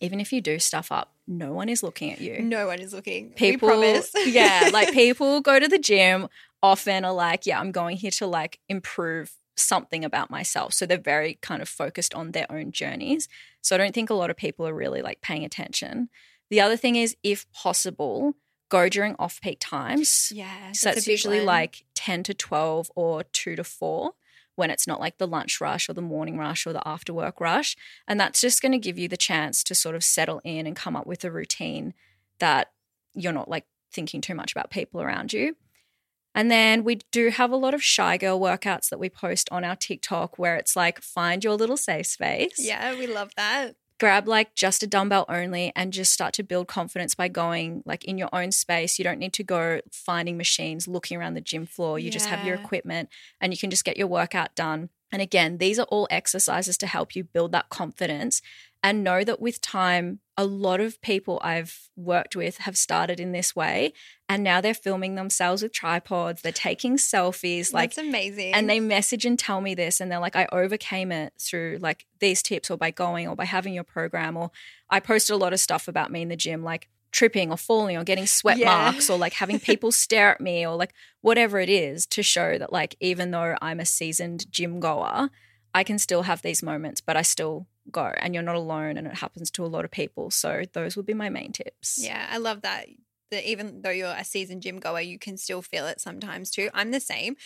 [0.00, 2.40] Even if you do stuff up, no one is looking at you.
[2.40, 3.30] No one is looking.
[3.30, 3.68] People,
[4.26, 6.28] yeah, like people go to the gym
[6.62, 10.72] often are like, yeah, I'm going here to like improve something about myself.
[10.72, 13.28] So they're very kind of focused on their own journeys.
[13.60, 16.08] So I don't think a lot of people are really like paying attention.
[16.50, 18.34] The other thing is, if possible,
[18.68, 20.32] go during off peak times.
[20.34, 20.72] Yeah.
[20.72, 21.46] So it's usually one.
[21.46, 24.12] like 10 to 12 or 2 to 4
[24.56, 27.40] when it's not like the lunch rush or the morning rush or the after work
[27.40, 27.76] rush.
[28.06, 30.74] And that's just going to give you the chance to sort of settle in and
[30.74, 31.94] come up with a routine
[32.40, 32.72] that
[33.14, 35.56] you're not like thinking too much about people around you.
[36.34, 39.64] And then we do have a lot of shy girl workouts that we post on
[39.64, 42.58] our TikTok where it's like find your little safe space.
[42.58, 43.76] Yeah, we love that.
[43.98, 48.04] Grab like just a dumbbell only and just start to build confidence by going like
[48.04, 48.98] in your own space.
[48.98, 51.98] You don't need to go finding machines, looking around the gym floor.
[51.98, 52.12] You yeah.
[52.12, 53.08] just have your equipment
[53.40, 54.90] and you can just get your workout done.
[55.10, 58.42] And again, these are all exercises to help you build that confidence
[58.82, 63.32] and know that with time, a lot of people I've worked with have started in
[63.32, 63.92] this way
[64.28, 68.54] and now they're filming themselves with tripods, they're taking selfies like That's amazing.
[68.54, 72.06] And they message and tell me this and they're like I overcame it through like
[72.20, 74.50] these tips or by going or by having your program or
[74.88, 77.96] I posted a lot of stuff about me in the gym like tripping or falling
[77.96, 78.90] or getting sweat yeah.
[78.90, 82.58] marks or like having people stare at me or like whatever it is to show
[82.58, 85.30] that like even though I'm a seasoned gym goer,
[85.74, 89.06] I can still have these moments, but I still go and you're not alone and
[89.06, 90.30] it happens to a lot of people.
[90.30, 91.98] So those would be my main tips.
[92.02, 92.86] Yeah, I love that.
[93.30, 96.70] That even though you're a seasoned gym goer, you can still feel it sometimes too.
[96.72, 97.36] I'm the same.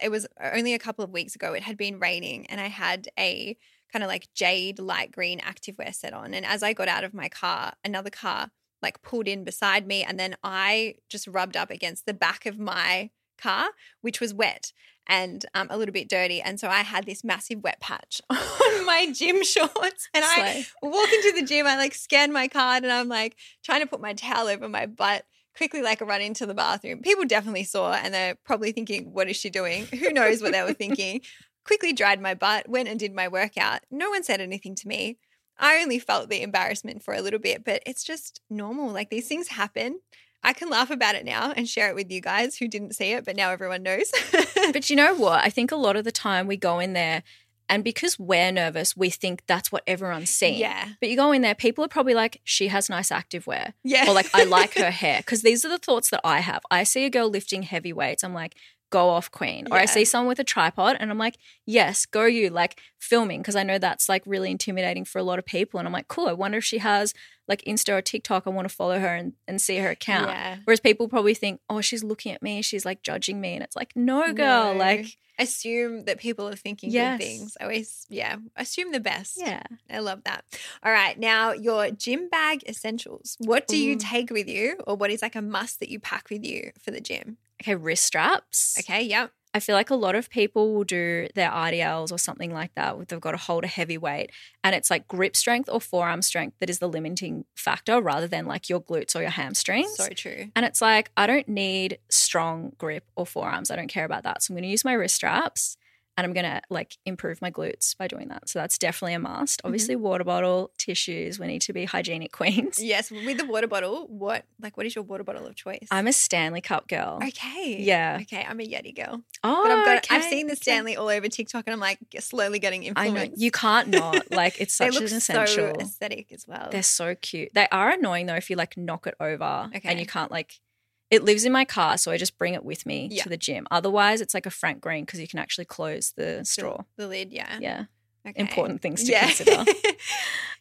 [0.00, 1.52] It was only a couple of weeks ago.
[1.52, 3.56] It had been raining and I had a
[3.92, 6.34] kind of like jade light green activewear set on.
[6.34, 8.50] And as I got out of my car, another car
[8.82, 12.58] like pulled in beside me and then I just rubbed up against the back of
[12.58, 14.72] my car, which was wet
[15.06, 16.40] and um, a little bit dirty.
[16.40, 20.08] And so I had this massive wet patch on my gym shorts.
[20.14, 20.24] And.
[20.24, 23.86] I walk into the gym, I like scan my card and I'm like trying to
[23.86, 25.24] put my towel over my butt.
[25.56, 27.02] Quickly, like, run into the bathroom.
[27.02, 29.84] People definitely saw, and they're probably thinking, What is she doing?
[29.86, 31.22] Who knows what they were thinking?
[31.64, 33.80] Quickly dried my butt, went and did my workout.
[33.90, 35.18] No one said anything to me.
[35.58, 38.92] I only felt the embarrassment for a little bit, but it's just normal.
[38.92, 39.98] Like, these things happen.
[40.42, 43.12] I can laugh about it now and share it with you guys who didn't see
[43.12, 44.10] it, but now everyone knows.
[44.72, 45.42] But you know what?
[45.44, 47.24] I think a lot of the time we go in there
[47.70, 50.58] and because we're nervous, we think that's what everyone's seeing.
[50.58, 50.88] yeah.
[51.00, 53.72] But you go in there, people are probably like, she has nice activewear.
[53.84, 54.08] Yeah.
[54.08, 55.18] Or like, I like her hair.
[55.18, 56.62] Because these are the thoughts that I have.
[56.70, 58.24] I see a girl lifting heavy weights.
[58.24, 58.56] I'm like,
[58.90, 59.66] go off, queen.
[59.70, 62.50] Or I see someone with a tripod and I'm like, yes, go you.
[62.50, 63.40] Like filming.
[63.40, 65.78] Because I know that's like really intimidating for a lot of people.
[65.78, 66.28] And I'm like, cool.
[66.28, 67.14] I wonder if she has
[67.48, 68.46] like Insta or TikTok.
[68.46, 70.28] I want to follow her and, and see her account.
[70.28, 70.58] Yeah.
[70.64, 72.62] Whereas people probably think, oh, she's looking at me.
[72.62, 73.54] She's like judging me.
[73.54, 74.74] And it's like, no, girl.
[74.74, 74.78] No.
[74.78, 75.06] Like,
[75.40, 77.18] assume that people are thinking Yes.
[77.18, 77.56] good things.
[77.60, 79.38] Always, yeah, assume the best.
[79.38, 79.62] yeah.
[79.90, 80.44] I love that.
[80.82, 83.36] All right, now your gym bag essentials.
[83.40, 84.00] What do you mm.
[84.00, 86.90] take with you, or what is like a must that you pack with you for
[86.90, 87.38] the gym?
[87.62, 88.76] Okay, wrist straps.
[88.78, 89.32] Okay, yep.
[89.52, 92.96] I feel like a lot of people will do their RDLs or something like that.
[92.96, 94.30] where They've got to hold a heavy weight,
[94.62, 98.46] and it's like grip strength or forearm strength that is the limiting factor rather than
[98.46, 99.96] like your glutes or your hamstrings.
[99.96, 100.50] So true.
[100.54, 103.70] And it's like, I don't need strong grip or forearms.
[103.70, 104.42] I don't care about that.
[104.42, 105.76] So I'm going to use my wrist straps
[106.20, 108.48] and I'm going to like improve my glutes by doing that.
[108.48, 109.58] So that's definitely a must.
[109.58, 109.66] Mm-hmm.
[109.66, 111.38] Obviously, water bottle, tissues.
[111.38, 112.82] We need to be hygienic queens.
[112.82, 115.88] Yes, with the water bottle, what like what is your water bottle of choice?
[115.90, 117.18] I'm a Stanley Cup girl.
[117.26, 117.76] okay.
[117.80, 118.18] Yeah.
[118.22, 119.22] Okay, I'm a Yeti girl.
[119.42, 120.60] Oh, But I've got I've seen oh, the okay.
[120.60, 123.32] Stanley all over TikTok and I'm like slowly getting I influenced.
[123.32, 123.42] know.
[123.42, 124.30] You can't not.
[124.30, 125.72] Like, it's such an essential.
[125.74, 126.68] so aesthetic as well.
[126.70, 127.50] They're so cute.
[127.54, 129.88] They are annoying though if you like knock it over Okay.
[129.88, 130.60] and you can't like.
[131.10, 133.24] It lives in my car, so I just bring it with me Yeah.
[133.24, 133.66] to the gym.
[133.70, 136.84] Otherwise, it's like a Frank Green because you can actually close the The- straw.
[136.96, 137.58] The lid, yeah.
[137.60, 137.84] Yeah,
[138.30, 138.40] Okay.
[138.40, 139.26] important things to Yeah.
[139.26, 139.64] consider.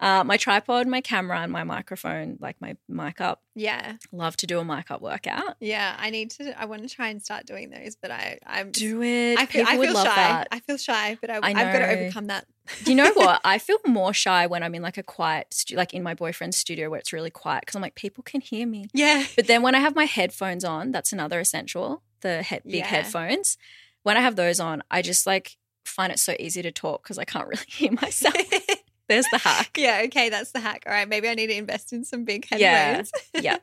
[0.02, 3.42] Uh, my tripod, my camera, and my microphone, like my mic up.
[3.54, 3.98] yeah.
[4.14, 5.58] Love to do a mic up workout.
[5.60, 5.94] Yeah.
[6.00, 9.02] I need to I want to try and start doing those, but I I'm Do
[9.04, 9.38] it.
[9.38, 10.04] I feel, I feel shy.
[10.06, 10.48] that.
[10.52, 12.46] I feel shy, but I, I I've got to overcome that.
[12.86, 13.42] Do you know what?
[13.44, 16.58] I feel more shy when I'm in like a quiet, stu- like in my boyfriend's
[16.58, 18.86] studio where it's really quiet because I'm like, people can hear me.
[18.94, 19.26] Yeah.
[19.36, 22.86] But then when I have my headphones on, that's another essential, the he- big Yeah.
[22.88, 23.58] headphones.
[24.04, 27.18] When I have those on, I just like find it so easy to talk because
[27.18, 28.36] I can't really hear myself.
[29.08, 29.76] There's the hack.
[29.76, 30.84] yeah, okay, that's the hack.
[30.86, 32.98] All right, maybe I need to invest in some big Yeah.
[32.98, 33.12] headphones.
[33.44, 33.58] Yeah.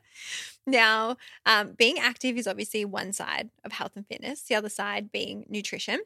[0.66, 5.12] now, um, being active is obviously one side of health and fitness, the other side
[5.12, 6.00] being nutrition.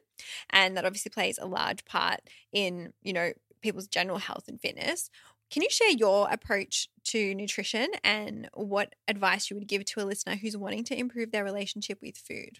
[0.51, 2.19] And that obviously plays a large part
[2.53, 5.09] in, you know, people's general health and fitness.
[5.49, 10.05] Can you share your approach to nutrition and what advice you would give to a
[10.05, 12.59] listener who's wanting to improve their relationship with food?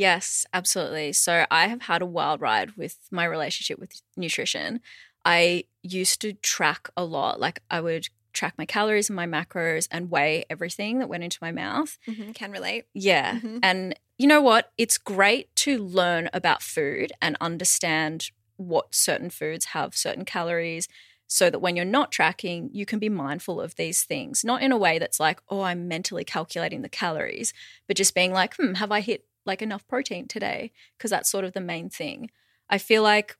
[0.00, 1.12] Yes, absolutely.
[1.12, 4.80] So I have had a wild ride with my relationship with nutrition.
[5.26, 7.38] I used to track a lot.
[7.38, 11.36] Like I would track my calories and my macros and weigh everything that went into
[11.42, 11.98] my mouth.
[12.08, 12.86] Mhm, Can relate.
[12.94, 13.40] Yeah.
[13.40, 13.58] Mhm.
[13.62, 14.72] And you know what?
[14.78, 20.88] It's great to learn about food and understand what certain foods have certain calories
[21.26, 24.44] so that when you're not tracking, you can be mindful of these things.
[24.44, 27.52] Not in a way that's like, oh, I'm mentally calculating the calories,
[27.86, 30.72] but just being like, hmm, have I hit like enough protein today?
[30.96, 32.30] Because that's sort of the main thing.
[32.68, 33.36] I feel like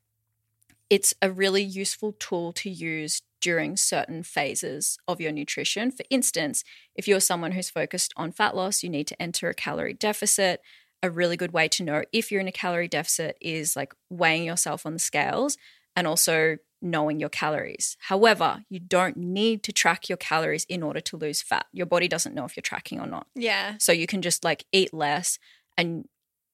[0.89, 5.89] it's a really useful tool to use during certain phases of your nutrition.
[5.91, 6.63] For instance,
[6.95, 10.61] if you're someone who's focused on fat loss, you need to enter a calorie deficit.
[11.01, 14.43] A really good way to know if you're in a calorie deficit is like weighing
[14.43, 15.57] yourself on the scales
[15.95, 17.95] and also knowing your calories.
[17.99, 21.67] However, you don't need to track your calories in order to lose fat.
[21.71, 23.27] Your body doesn't know if you're tracking or not.
[23.35, 23.75] Yeah.
[23.77, 25.39] So you can just like eat less
[25.81, 26.05] and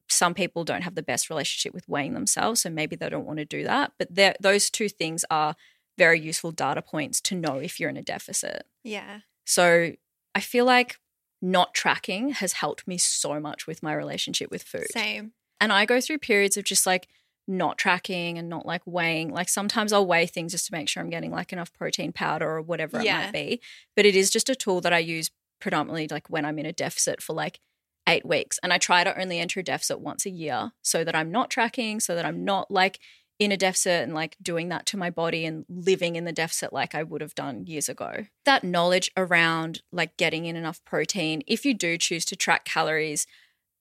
[0.09, 3.39] some people don't have the best relationship with weighing themselves, so maybe they don't want
[3.39, 3.91] to do that.
[3.99, 5.55] But those two things are
[5.97, 8.65] very useful data points to know if you're in a deficit.
[8.83, 9.19] Yeah.
[9.45, 9.93] So
[10.33, 10.97] I feel like
[11.41, 14.87] not tracking has helped me so much with my relationship with food.
[14.91, 15.33] Same.
[15.59, 17.07] And I go through periods of just like
[17.47, 19.31] not tracking and not like weighing.
[19.31, 22.49] Like sometimes I'll weigh things just to make sure I'm getting like enough protein powder
[22.49, 23.59] or whatever it might be.
[23.95, 26.73] But it is just a tool that I use predominantly like when I'm in a
[26.73, 27.59] deficit for like
[28.07, 28.59] eight weeks.
[28.63, 31.49] And I try to only enter a deficit once a year so that I'm not
[31.49, 32.99] tracking, so that I'm not like
[33.39, 36.73] in a deficit and like doing that to my body and living in the deficit
[36.73, 38.25] like I would have done years ago.
[38.45, 43.27] That knowledge around like getting in enough protein, if you do choose to track calories,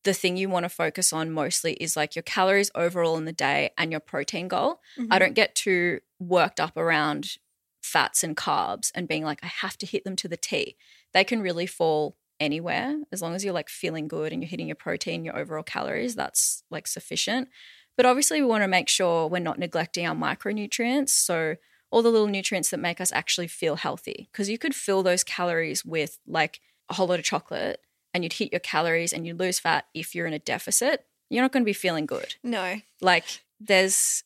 [0.04, 3.32] the thing you want to focus on mostly is like your calories overall in the
[3.32, 4.80] day and your protein goal.
[5.10, 5.20] I Mhm.
[5.20, 7.38] don't get too worked up around
[7.82, 10.76] fats and carbs and being like, I have to hit them to the T.
[11.12, 14.68] They can really fall anywhere as long as you're like feeling good and you're hitting
[14.68, 17.48] your protein, your overall calories, that's like sufficient.
[17.96, 21.10] But obviously, we want to make sure we're not neglecting our micronutrients.
[21.10, 21.56] So,
[21.90, 24.28] all the little nutrients that make us actually feel healthy.
[24.30, 27.80] Because you could fill those calories with like a whole lot of chocolate
[28.12, 31.06] and you'd hit your calories and you'd lose fat if you're in a deficit.
[31.30, 32.34] You're not going to be feeling good.
[32.42, 32.76] No.
[33.00, 33.24] Like,
[33.60, 34.24] there's,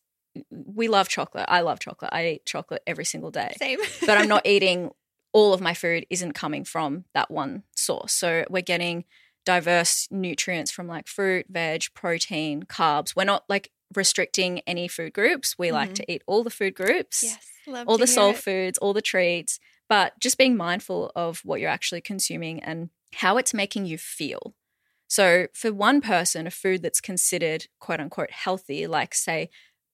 [0.50, 1.46] we love chocolate.
[1.48, 2.10] I love chocolate.
[2.12, 3.54] I eat chocolate every single day.
[3.58, 3.78] Same.
[4.00, 4.90] But I'm not eating
[5.32, 8.12] all of my food isn't coming from that one source.
[8.12, 9.04] So we're getting
[9.46, 13.14] diverse nutrients from like fruit, veg, protein, carbs.
[13.16, 15.56] We're not like restricting any food groups.
[15.58, 15.94] We like Mhm.
[15.94, 17.46] to eat all the food groups, Yes.
[17.86, 18.38] All the soul it.
[18.38, 23.36] foods, all the treats, but just being mindful of what you're actually consuming and how
[23.36, 24.54] it's making you feel.
[25.08, 29.50] So, for one person, a food that's considered quote unquote healthy, like say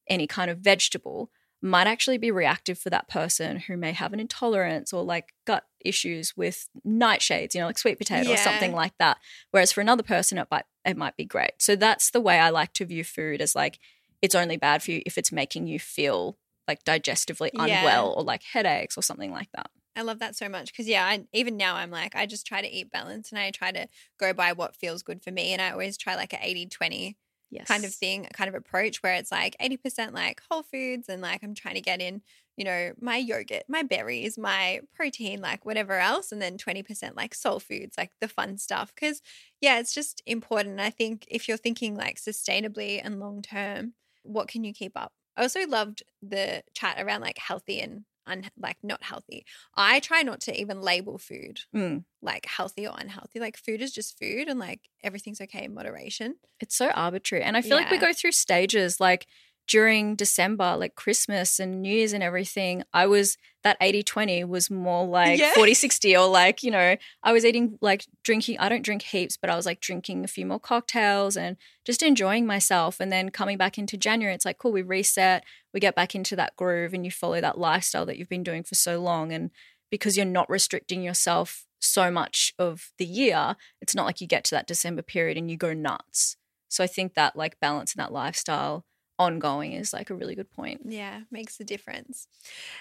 [0.09, 1.31] any kind of vegetable,
[1.66, 5.64] might actually be reactive for that person who may have an intolerance or like gut
[5.85, 9.18] issues with nightshades, you know, like sweet potato or something like that.
[9.50, 11.52] Whereas for another person, it might it might be great.
[11.59, 13.79] So that's the way I like to view food as like
[14.22, 17.79] it's only bad for you if it's making you feel like digestively Yeah.
[17.79, 19.70] unwell or like headaches or something like that.
[19.94, 22.61] I love that so much because yeah, I, even now I'm like I just try
[22.61, 25.62] to eat balanced and I try to go by what feels good for me and
[25.62, 27.16] I always try like a 80-20
[27.50, 27.68] Yes.
[27.68, 31.42] kind of thing, kind of approach where it's like 80% like whole foods and like
[31.42, 32.22] I'm trying to get in,
[32.56, 36.30] you know, my yogurt, my berries, my protein, like whatever else.
[36.32, 38.94] And then 20% like soul foods, like the fun stuff.
[38.94, 39.20] Cause
[39.61, 40.80] yeah, it's just important.
[40.80, 45.12] I think if you're thinking like sustainably and long term, what can you keep up?
[45.37, 49.44] I also loved the chat around like healthy and un- like not healthy.
[49.76, 52.04] I try not to even label food Mm.
[52.22, 53.40] like healthy or unhealthy.
[53.40, 56.36] Like food is just food and like everything's okay in moderation.
[56.60, 57.44] It's so arbitrary.
[57.44, 59.26] And I feel like we go through stages like
[59.66, 62.85] during December, like Christmas and New Year's and everything.
[62.92, 65.52] I was that 80 20 was more like Yeah.
[65.55, 68.59] 40 60 or like, you know, I was eating like drinking.
[68.61, 72.02] I don't drink heaps, but I was like drinking a few more cocktails and just
[72.02, 73.00] enjoying myself.
[73.00, 75.42] And then coming back into January, it's like, cool, we reset,
[75.74, 78.62] we get back into that groove and you follow that lifestyle that you've been doing
[78.62, 79.33] for so long.
[79.33, 79.50] And
[79.90, 84.44] because you're not restricting yourself so much of the year, it's not like you get
[84.44, 86.37] to that December period and you go nuts.
[86.68, 88.85] So I think that like balance in that lifestyle
[89.18, 90.83] ongoing is like a really good point.
[90.85, 92.29] Yeah, makes a difference.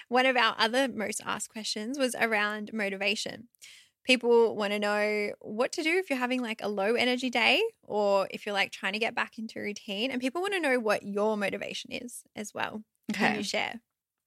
[0.08, 3.48] One of our other most asked questions was around motivation.
[4.04, 7.60] People want to know what to do if you're having like a low energy day
[7.82, 10.12] or if you're like trying to get back into routine.
[10.12, 12.84] And people want to know what your motivation is as well.
[13.12, 13.80] Can you share?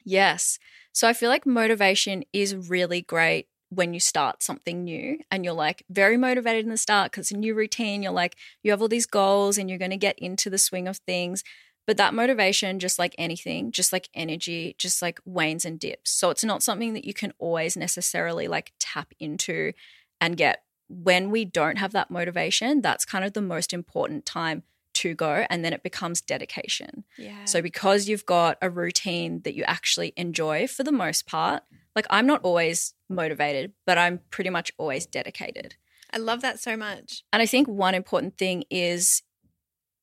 [0.04, 0.60] Yes.
[0.92, 5.54] So I feel like motivation is really great when you start something new and you're
[5.54, 8.02] like very motivated in the start because it's a new routine.
[8.02, 10.88] You're like, you have all these goals and you're going to get into the swing
[10.88, 11.44] of things.
[11.90, 16.12] But that motivation, just like anything, just like energy, just like wanes and dips.
[16.12, 19.74] So it's not something that you can always necessarily like tap into
[20.22, 20.62] and get.
[20.88, 24.62] When we don't have that motivation, that's kind of the most important time
[24.94, 25.48] to go.
[25.50, 27.06] And then it becomes dedication.
[27.18, 27.46] Yeah.
[27.46, 31.64] So because you've got a routine that you actually enjoy for the most part,
[31.96, 35.74] like I'm not always motivated, but I'm pretty much always dedicated.
[36.14, 37.24] I love that so much.
[37.34, 39.24] And I think one important thing is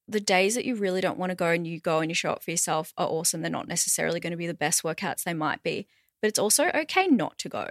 [0.09, 2.31] the days that you really don't want to go and you go and you show
[2.31, 3.43] up for yourself are awesome.
[3.43, 5.87] They're not necessarily going to be the best workouts they might be,
[6.23, 7.69] but it's also okay not to go.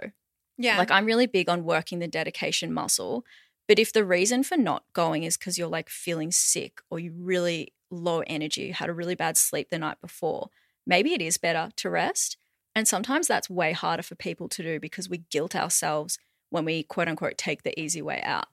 [0.58, 0.78] Yeah.
[0.78, 3.24] Like I'm really big on working the dedication muscle.
[3.68, 7.12] But if the reason for not going is because you're like feeling sick or you
[7.16, 10.50] really low energy, had a really bad sleep the night before,
[10.86, 12.36] maybe it is better to rest.
[12.74, 16.18] And sometimes that's way harder for people to do because we guilt ourselves
[16.50, 18.46] when we quote unquote take the easy way out.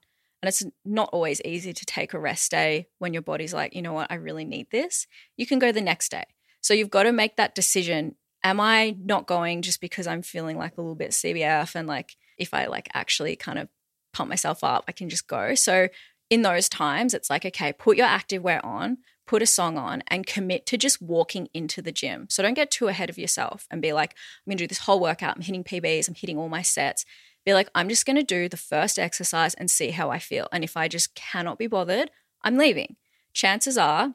[0.44, 3.80] And it's not always easy to take a rest day when your body's like, you
[3.80, 5.06] know what, I really need this.
[5.38, 6.24] You can go the next day.
[6.60, 8.16] So you've got to make that decision.
[8.42, 12.16] Am I not going just because I'm feeling like a little bit CBF and like
[12.36, 13.70] if I like actually kind of
[14.12, 15.54] pump myself up, I can just go.
[15.54, 15.88] So
[16.28, 20.26] in those times, it's like, okay, put your activewear on, put a song on, and
[20.26, 22.26] commit to just walking into the gym.
[22.28, 25.00] So don't get too ahead of yourself and be like, I'm gonna do this whole
[25.00, 27.06] workout, I'm hitting PBs, I'm hitting all my sets.
[27.44, 30.48] Be like, I'm just gonna do the first exercise and see how I feel.
[30.52, 32.10] And if I just cannot be bothered,
[32.42, 32.96] I'm leaving.
[33.32, 34.14] Chances are,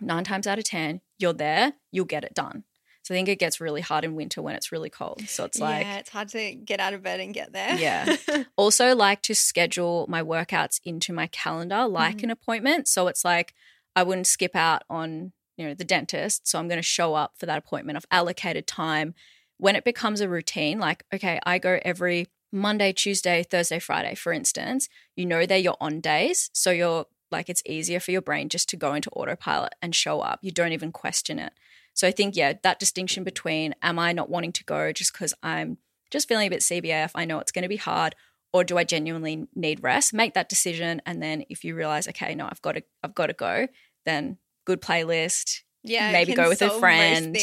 [0.00, 2.64] nine times out of 10, you're there, you'll get it done.
[3.02, 5.22] So I think it gets really hard in winter when it's really cold.
[5.28, 7.74] So it's like, yeah, it's hard to get out of bed and get there.
[7.78, 8.16] Yeah.
[8.56, 12.24] also like to schedule my workouts into my calendar like Mhm.
[12.24, 13.54] an appointment so it's like
[13.96, 17.32] i wouldn't skip out on you know the dentist so i'm going to show up
[17.38, 19.14] for that appointment i've allocated time
[19.56, 24.32] when it becomes a routine like okay i go every monday tuesday thursday friday for
[24.32, 28.48] instance you know they're your on days so you're like it's easier for your brain
[28.48, 31.52] just to go into autopilot and show up you don't even question it
[31.92, 35.34] so i think yeah that distinction between am i not wanting to go just because
[35.42, 35.76] i'm
[36.10, 38.14] just feeling a bit CBF, I know it's going to be hard,
[38.52, 40.14] or do I genuinely need rest?
[40.14, 43.26] Make that decision, and then if you realize, okay, no, I've got to, I've got
[43.26, 43.68] to go,
[44.06, 46.12] then good playlist, yeah.
[46.12, 47.36] maybe go with a friend.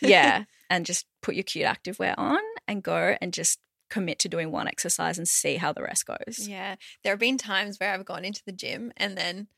[0.00, 3.58] yeah, and just put your cute activewear on and go and just
[3.90, 6.48] commit to doing one exercise and see how the rest goes.
[6.48, 6.76] Yeah.
[7.02, 9.48] There have been times where I've gone into the gym and then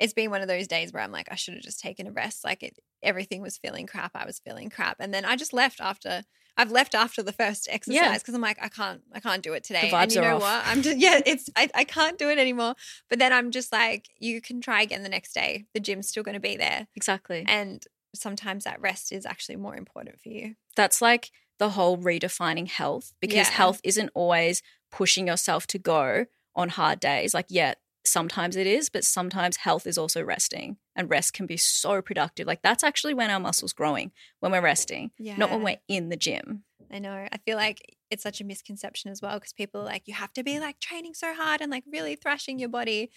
[0.00, 2.12] it's been one of those days where I'm like, I should have just taken a
[2.12, 2.44] rest.
[2.44, 4.10] Like it, everything was feeling crap.
[4.16, 6.24] I was feeling crap, and then I just left after.
[6.56, 9.62] I've left after the first exercise because I'm like, I can't, I can't do it
[9.64, 9.90] today.
[9.92, 10.42] vibes and you are know off.
[10.42, 10.62] what?
[10.66, 12.74] I'm just, yeah, it's, I, I can't do it anymore.
[13.08, 15.64] But then I'm just like, you can try again the next day.
[15.72, 17.44] The gym's still going to be there, Exactly.
[17.48, 17.82] and
[18.14, 20.56] sometimes that rest is actually more important for you.
[20.76, 23.54] That's like the whole redefining health because Yeah.
[23.54, 27.34] health isn't always pushing yourself to go on hard days.
[27.34, 27.74] Like, yeah,
[28.04, 32.46] sometimes it is, but sometimes health is also resting and rest can be so productive.
[32.46, 36.08] Like, that's actually when our muscles growing, when we're resting, Yeah, not when we're in
[36.08, 36.64] the gym.
[36.90, 37.26] I know.
[37.32, 40.32] I feel like it's such a misconception as well because people are like, you have
[40.34, 43.10] to be like training so hard and like really thrashing your body.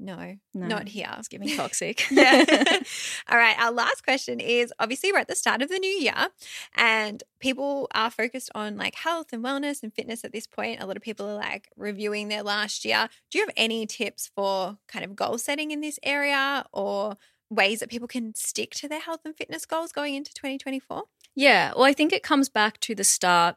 [0.00, 1.08] No, No, not here.
[1.18, 2.04] It's giving toxic.
[2.10, 2.44] yeah.
[3.28, 3.56] All right.
[3.60, 6.28] Our last question is obviously we're at the start of the new year
[6.74, 10.80] and people are focused on like health and wellness and fitness at this point.
[10.82, 13.08] A lot of people are like reviewing their last year.
[13.30, 17.16] Do you have any tips for kind of goal setting in this area or
[17.50, 21.02] ways that people can stick to their health and fitness goals going into 2024?
[21.34, 21.72] Yeah.
[21.76, 23.56] Well, I think it comes back to the start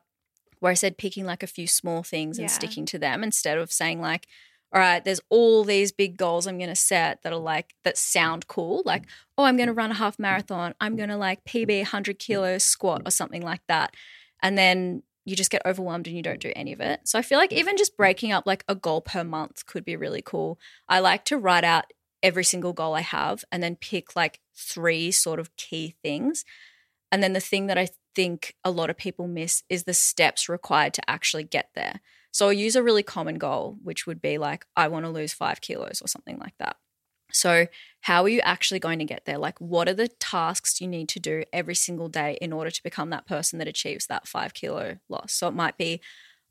[0.59, 2.53] where I said picking like a few small things and Yeah.
[2.53, 4.27] sticking to them instead of saying like,
[4.73, 7.97] all right, there's all these big goals I'm going to set that are like, that
[7.97, 8.81] sound cool.
[8.85, 9.05] Like,
[9.37, 10.73] oh, I'm going to run a half marathon.
[10.81, 13.93] I'm going to like PB 100 kilo squat or something like that.
[14.41, 17.01] And then you just get overwhelmed and you don't do any of it.
[17.07, 19.95] So I feel like even just breaking up like a goal per month could be
[19.95, 20.59] really cool.
[20.89, 21.85] I like to write out
[22.23, 26.45] every single goal I have and then pick like three sort of key things.
[27.11, 30.49] And then the thing that I think a lot of people miss is the steps
[30.49, 32.01] required to actually get there.
[32.33, 35.33] So I'll use a really common goal, which would be like, I want to lose
[35.33, 36.75] five kilos or something like that.
[37.31, 37.67] So,
[38.01, 39.37] how are you actually going to get there?
[39.37, 42.83] Like, what are the tasks you need to do every single day in order to
[42.83, 45.33] become that person that achieves that five kilo loss?
[45.33, 46.01] So, it might be,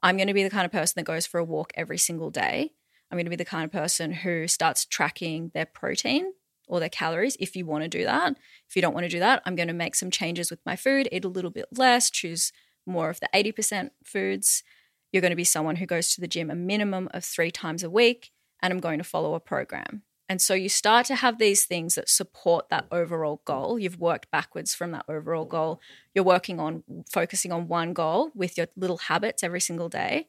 [0.02, 2.30] I'm going to be the kind of person that goes for a walk every single
[2.30, 2.72] day.
[3.10, 6.32] I'm going to be the kind of person who starts tracking their protein
[6.66, 8.36] or their calories if you want to do that.
[8.68, 10.74] If you don't want to do that, I'm going to make some changes with my
[10.74, 12.52] food, eat a little bit less, choose
[12.86, 14.64] more of the 80% foods.
[15.12, 17.82] You're going to be someone who goes to the gym a minimum of three times
[17.82, 20.02] a week, and I'm going to follow a program.
[20.28, 23.78] And so you start to have these things that support that overall goal.
[23.78, 25.78] You've worked backwards from that overall goal.
[26.14, 30.28] You're working on focusing on one goal with your little habits every single day.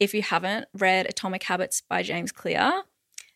[0.00, 2.84] If you haven't read Atomic Habits by James Clear,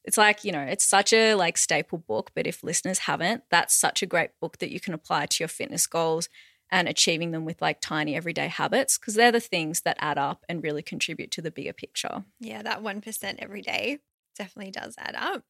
[0.04, 3.74] it's like, you know, it's such a like staple book, but if listeners haven't, that's
[3.74, 6.28] such a great book that you can apply to your fitness goals
[6.70, 10.44] and achieving them with like tiny everyday habits because they're the things that add up
[10.48, 12.24] and really contribute to the bigger picture.
[12.40, 13.98] Yeah, that 1% every day
[14.36, 15.42] definitely does add up.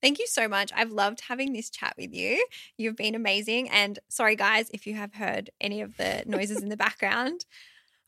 [0.00, 0.72] Thank you so much.
[0.74, 2.44] I've loved having this chat with you.
[2.76, 3.70] You've been amazing.
[3.70, 7.46] And sorry, guys, if you have heard any of the noises in the background.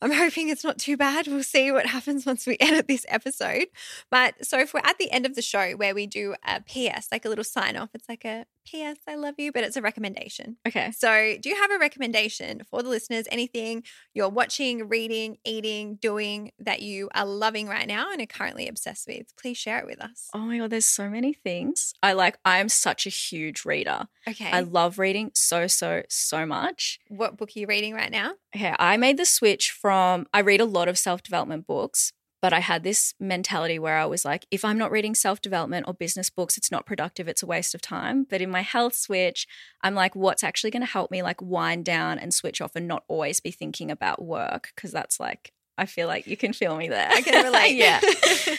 [0.01, 1.25] I'm hoping it's not too bad.
[1.25, 3.67] We'll see what happens once we edit this episode.
[4.11, 7.07] But so if we're at the end of the show where we do a PS,
[7.13, 9.81] like a little sign off, it's like a PS, I love you, but it's a
[9.81, 10.57] recommendation.
[10.67, 10.91] Okay.
[10.91, 13.25] So, do you have a recommendation for the listeners?
[13.31, 18.67] Anything you're watching, reading, eating, doing that you are loving right now and are currently
[18.67, 19.35] obsessed with?
[19.37, 20.29] Please share it with us.
[20.33, 21.93] Oh my God, there's so many things.
[22.01, 24.07] I like, I'm such a huge reader.
[24.27, 24.49] Okay.
[24.51, 26.99] I love reading so, so, so much.
[27.09, 28.33] what book are you reading right now?
[28.55, 32.13] Okay, I made the switch from I read a lot of self-development books,
[32.45, 35.95] but I had this mentality where I was like, if I'm not reading self-development or
[35.95, 38.27] business books, it's not productive, it's a waste of time.
[38.29, 39.47] But in my health switch,
[39.81, 42.87] I'm like, what's actually going to help me like wind down and switch off and
[42.87, 44.69] not always be thinking about work?
[44.75, 47.09] Because that's like I feel like you can feel me there.
[47.11, 47.75] I can relate.
[47.75, 47.99] yeah.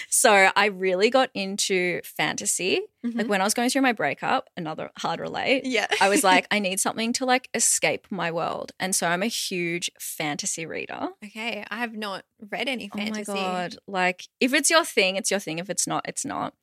[0.09, 2.81] So I really got into fantasy.
[3.05, 3.29] Like Mhm.
[3.29, 5.65] when I was going through my breakup, another hard relate.
[5.67, 5.87] yeah.
[6.01, 8.73] I was like, I need something to like escape my world.
[8.81, 11.09] And so I'm a huge fantasy reader.
[11.25, 13.25] okay, I have not read any fantasy.
[13.31, 13.77] Oh my God.
[13.87, 15.59] Like, if it's your thing, it's your thing.
[15.59, 16.55] If it's not, it's not.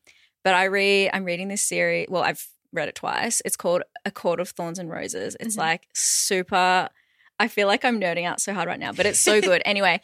[0.44, 2.08] But I read, I'm reading this series.
[2.10, 3.42] Well, I've read it twice.
[3.46, 5.38] It's called A Court of Thorns and Roses.
[5.40, 5.60] It's Mhm.
[5.60, 6.90] like super,
[7.40, 9.62] I feel like I'm nerding out so hard right now, but it's so good.
[9.64, 10.02] anyway,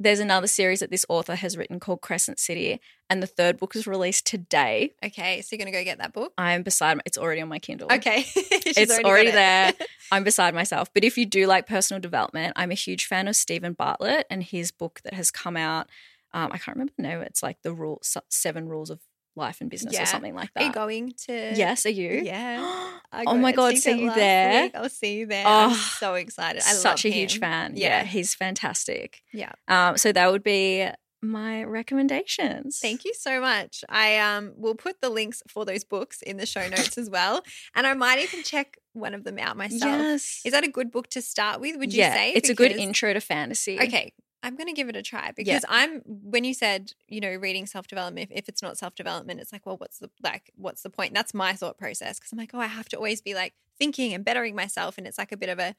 [0.00, 2.80] there's another series that this author has written called Crescent City.
[3.10, 4.94] And the third book is released today.
[5.04, 6.32] Okay, so you're gonna go get that book?
[6.38, 7.88] I'm beside, my, it's already on my Kindle.
[7.92, 9.32] Okay, It's already it.
[9.32, 9.72] there.
[10.12, 10.92] I'm beside myself.
[10.94, 14.42] But if you do like personal development, I'm a huge fan of Steven Bartlett and
[14.42, 15.88] his book that has come out.
[16.32, 17.20] Um, I can't remember the name.
[17.20, 19.00] It's like the rule seven rules of
[19.36, 20.02] life and business Yeah.
[20.02, 20.62] or something like that.
[20.62, 21.32] Are you going to?
[21.56, 22.22] yes, are you?
[22.24, 22.86] Yeah.
[23.12, 24.62] Oh my god, see you there.
[24.62, 24.72] week.
[24.76, 25.44] I'll see you there.
[25.44, 26.62] I'm Oh, so excited.
[26.64, 27.72] I Such a huge fan.
[27.74, 27.88] Yeah.
[27.98, 28.04] Yeah.
[28.04, 29.20] he's fantastic.
[29.32, 29.50] Yeah.
[29.66, 30.86] Um, so that would be
[31.20, 32.78] my recommendations.
[32.78, 33.84] Thank you so much.
[33.88, 37.42] I um will put the links for those books in the show notes as well,
[37.74, 39.82] and I might even check one of them out myself.
[39.82, 40.40] Yes.
[40.44, 41.76] Is that a good book to start with?
[41.78, 42.32] Would you yeah, say?
[42.32, 43.78] it's a good intro to fantasy.
[43.80, 44.12] Okay,
[44.42, 47.66] I'm going to give it a try because I'm when you said, you know, reading
[47.66, 51.14] self-development if, if it's not self-development it's like, well, what's the like what's the point?
[51.14, 54.14] That's my thought process because I'm like, oh, I have to always be like thinking
[54.14, 55.74] and bettering myself and it's like a bit of a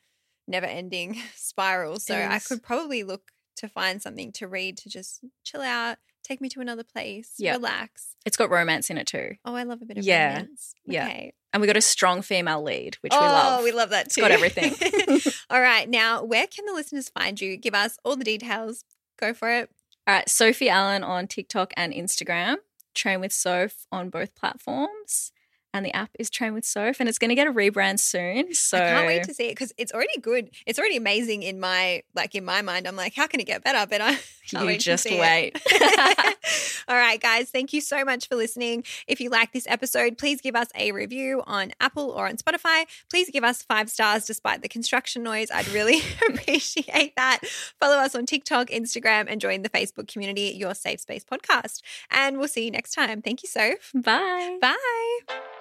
[0.48, 2.00] never-ending spiral.
[2.00, 6.42] So I could probably look to find something to read to just chill out, take
[6.42, 7.54] me to another place, Yeah.
[7.54, 8.16] relax.
[8.26, 9.36] It's got romance in it too.
[9.46, 10.34] Oh, I love a bit of Yeah.
[10.34, 10.74] romance.
[10.86, 11.06] Yeah.
[11.06, 11.34] Okay.
[11.54, 13.64] And we got a strong female lead, which oh, we love.
[13.64, 14.22] we love that It's too.
[14.22, 14.74] got everything.
[15.50, 15.90] All right.
[15.90, 17.58] Now, where can the listeners find you?
[17.58, 18.86] Give us all the details.
[19.20, 19.70] Go for it.
[20.08, 22.56] All right, Sophie Allen on TikTok and Instagram.
[22.96, 25.32] Train with Soph on both platforms.
[25.74, 28.54] And the app is Train with Soph, and it's going to get a rebrand soon.
[28.54, 30.50] So I can't wait to see it because it's already good.
[30.66, 32.88] It's already amazing in my like in my mind.
[32.88, 33.88] I'm like, how can it get better?
[33.90, 34.12] But I
[34.50, 35.60] can't you wait just wait.
[36.88, 38.84] All right, guys, thank you so much for listening.
[39.08, 42.86] If you like this episode, please give us a review on Apple or on Spotify.
[43.10, 45.50] Please give us five stars despite the construction noise.
[45.52, 47.40] I'd really appreciate that.
[47.80, 51.82] Follow us on TikTok, Instagram, and join the Facebook community, Your Safe Space Podcast.
[52.10, 53.22] And we'll see you next time.
[53.22, 53.92] Thank you, Soph.
[53.94, 54.58] Bye.
[54.62, 55.61] Bye.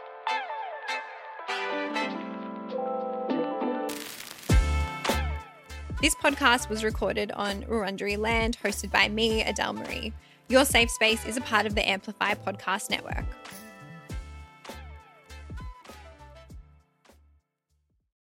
[6.00, 10.14] This podcast was recorded on Wurundjeri land, hosted by me, Adele Marie.
[10.48, 13.26] Your Safe Space is a part of the Amplify Podcast Network.